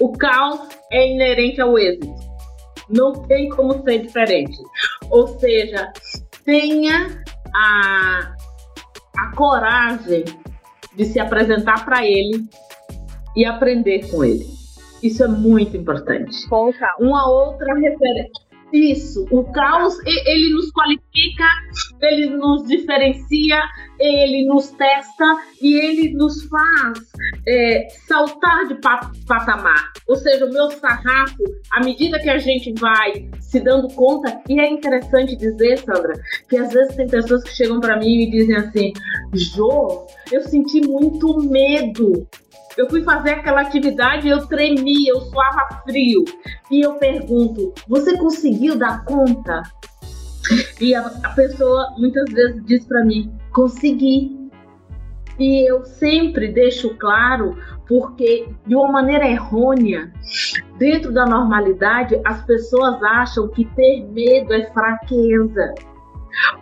O 0.00 0.12
caos 0.12 0.68
é 0.92 1.12
inerente 1.12 1.60
ao 1.60 1.76
êxito. 1.78 2.14
Não 2.88 3.12
tem 3.26 3.50
como 3.50 3.82
ser 3.82 3.98
diferente. 3.98 4.56
Ou 5.10 5.26
seja, 5.38 5.92
tenha 6.44 7.22
a, 7.54 8.34
a 9.18 9.36
coragem 9.36 10.24
de 10.94 11.04
se 11.04 11.20
apresentar 11.20 11.84
para 11.84 12.04
ele 12.06 12.44
e 13.36 13.44
aprender 13.44 14.10
com 14.10 14.24
ele. 14.24 14.46
Isso 15.02 15.22
é 15.22 15.28
muito 15.28 15.76
importante. 15.76 16.48
Com 16.48 16.70
o 16.70 16.72
caos. 16.72 16.96
Uma 17.00 17.28
outra 17.30 17.74
referência. 17.74 18.48
Isso, 18.72 19.26
o 19.30 19.44
caos, 19.44 19.94
ele 20.04 20.52
nos 20.52 20.70
qualifica, 20.72 21.44
ele 22.02 22.26
nos 22.30 22.66
diferencia, 22.66 23.62
ele 23.98 24.46
nos 24.46 24.70
testa 24.70 25.38
e 25.60 25.74
ele 25.74 26.14
nos 26.14 26.44
faz 26.44 26.98
é, 27.46 27.88
saltar 28.06 28.68
de 28.68 28.74
patamar. 29.26 29.92
Ou 30.06 30.16
seja, 30.16 30.46
o 30.46 30.52
meu 30.52 30.70
sarrafo, 30.70 31.42
à 31.72 31.84
medida 31.84 32.18
que 32.18 32.30
a 32.30 32.38
gente 32.38 32.72
vai 32.78 33.28
se 33.40 33.60
dando 33.60 33.88
conta, 33.94 34.40
e 34.48 34.60
é 34.60 34.68
interessante 34.68 35.36
dizer, 35.36 35.78
Sandra, 35.78 36.14
que 36.48 36.56
às 36.56 36.72
vezes 36.72 36.96
tem 36.96 37.06
pessoas 37.06 37.42
que 37.42 37.50
chegam 37.50 37.80
para 37.80 37.98
mim 37.98 38.22
e 38.22 38.30
dizem 38.30 38.56
assim: 38.56 38.92
Jô, 39.34 40.06
eu 40.30 40.42
senti 40.42 40.80
muito 40.86 41.38
medo 41.42 42.26
eu 42.78 42.88
fui 42.88 43.02
fazer 43.02 43.30
aquela 43.30 43.62
atividade, 43.62 44.28
eu 44.28 44.46
tremia, 44.46 45.10
eu 45.10 45.20
suava 45.22 45.82
frio. 45.82 46.24
E 46.70 46.80
eu 46.80 46.94
pergunto: 46.94 47.74
você 47.88 48.16
conseguiu 48.16 48.78
dar 48.78 49.04
conta? 49.04 49.64
E 50.80 50.94
a, 50.94 51.00
a 51.00 51.28
pessoa 51.30 51.94
muitas 51.98 52.32
vezes 52.32 52.64
diz 52.64 52.84
para 52.86 53.04
mim: 53.04 53.30
consegui. 53.52 54.36
E 55.38 55.70
eu 55.70 55.84
sempre 55.84 56.48
deixo 56.48 56.96
claro, 56.96 57.56
porque 57.86 58.48
de 58.66 58.74
uma 58.74 58.90
maneira 58.90 59.28
errônea, 59.28 60.12
dentro 60.78 61.12
da 61.12 61.24
normalidade, 61.24 62.20
as 62.24 62.44
pessoas 62.44 63.00
acham 63.02 63.48
que 63.48 63.64
ter 63.64 64.04
medo 64.10 64.52
é 64.52 64.66
fraqueza. 64.72 65.74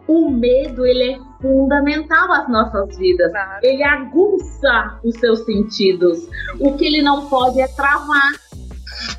O 0.06 0.30
medo 0.30 0.86
ele 0.86 1.12
é 1.12 1.18
fundamental 1.40 2.32
às 2.32 2.48
nossas 2.48 2.96
vidas. 2.96 3.30
Claro. 3.30 3.60
Ele 3.62 3.82
aguça 3.82 4.98
os 5.02 5.14
seus 5.16 5.44
sentidos. 5.44 6.28
O 6.60 6.74
que 6.76 6.86
ele 6.86 7.02
não 7.02 7.26
pode 7.26 7.60
é 7.60 7.68
travar. 7.68 8.32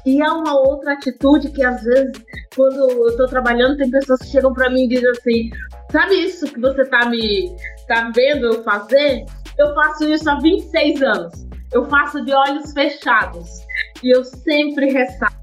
E 0.05 0.21
há 0.21 0.33
uma 0.33 0.57
outra 0.59 0.93
atitude 0.93 1.51
que 1.51 1.63
às 1.63 1.83
vezes, 1.83 2.13
quando 2.55 2.89
eu 2.89 3.07
estou 3.07 3.27
trabalhando, 3.27 3.77
tem 3.77 3.91
pessoas 3.91 4.19
que 4.21 4.27
chegam 4.27 4.53
para 4.53 4.69
mim 4.69 4.85
e 4.85 4.87
dizem 4.87 5.09
assim: 5.09 5.49
sabe 5.91 6.15
isso 6.15 6.45
que 6.45 6.59
você 6.59 6.81
está 6.81 7.09
me 7.09 7.55
tá 7.87 8.11
vendo 8.13 8.47
eu 8.47 8.63
fazer? 8.63 9.25
Eu 9.57 9.73
faço 9.73 10.07
isso 10.07 10.29
há 10.29 10.39
26 10.39 11.01
anos. 11.01 11.47
Eu 11.73 11.85
faço 11.85 12.23
de 12.23 12.33
olhos 12.33 12.71
fechados. 12.73 13.47
E 14.03 14.15
eu 14.15 14.23
sempre 14.23 14.91
ressalto. 14.91 15.35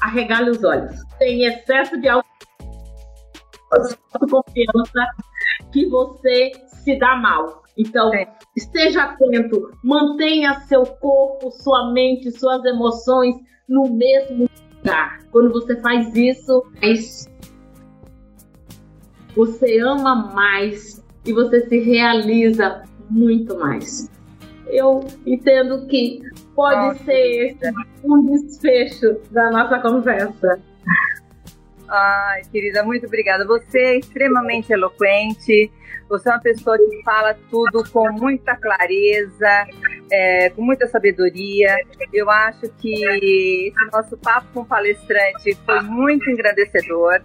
Arregale 0.00 0.50
os 0.50 0.64
olhos. 0.64 0.94
Tem 1.18 1.44
excesso 1.44 2.00
de 2.00 2.08
confiança 4.30 5.06
que 5.72 5.86
você 5.88 6.52
se 6.68 6.98
dá 6.98 7.16
mal. 7.16 7.62
Então, 7.76 8.12
é. 8.14 8.26
esteja 8.56 9.02
atento, 9.02 9.70
mantenha 9.84 10.60
seu 10.60 10.82
corpo, 10.82 11.50
sua 11.50 11.92
mente, 11.92 12.30
suas 12.30 12.64
emoções 12.64 13.36
no 13.68 13.90
mesmo 13.90 14.48
lugar. 14.78 15.18
Quando 15.30 15.52
você 15.52 15.78
faz 15.82 16.14
isso, 16.14 16.62
você 19.36 19.78
ama 19.80 20.32
mais 20.34 21.04
e 21.24 21.32
você 21.32 21.68
se 21.68 21.78
realiza 21.78 22.82
muito 23.10 23.58
mais. 23.58 24.10
Eu 24.68 25.04
entendo 25.26 25.86
que 25.86 26.22
pode 26.54 26.98
ser 27.04 27.50
esse 27.50 27.72
um 28.02 28.24
desfecho 28.26 29.16
da 29.30 29.50
nossa 29.50 29.78
conversa. 29.78 30.58
Ai, 31.88 32.42
querida, 32.50 32.82
muito 32.82 33.06
obrigada. 33.06 33.46
Você 33.46 33.78
é 33.78 33.98
extremamente 33.98 34.72
eloquente. 34.72 35.70
Você 36.08 36.28
é 36.28 36.32
uma 36.32 36.40
pessoa 36.40 36.78
que 36.78 37.02
fala 37.04 37.34
tudo 37.50 37.82
com 37.90 38.12
muita 38.12 38.54
clareza, 38.56 39.66
é, 40.10 40.50
com 40.50 40.62
muita 40.62 40.86
sabedoria. 40.86 41.76
Eu 42.12 42.30
acho 42.30 42.68
que 42.78 43.04
esse 43.04 43.90
nosso 43.92 44.16
papo 44.16 44.46
com 44.54 44.60
o 44.60 44.64
palestrante 44.64 45.56
foi 45.64 45.80
muito 45.82 46.30
engrandecedor 46.30 47.20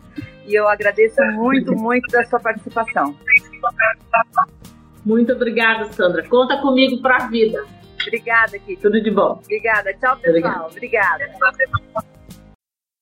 e 0.48 0.56
eu 0.56 0.68
agradeço 0.68 1.22
muito, 1.34 1.76
muito 1.76 2.08
da 2.12 2.24
sua 2.26 2.40
participação. 2.40 3.16
Muito 5.06 5.32
obrigada, 5.34 5.92
Sandra. 5.94 6.28
Conta 6.28 6.58
comigo 6.58 7.02
para 7.02 7.18
a 7.18 7.28
vida. 7.28 7.64
Obrigada, 8.02 8.58
Kiki. 8.58 8.82
Tudo 8.82 9.02
de 9.02 9.12
bom. 9.12 9.40
Obrigada. 9.44 9.94
Tchau, 9.94 10.18
pessoal. 10.18 10.68
Obrigada. 10.72 11.32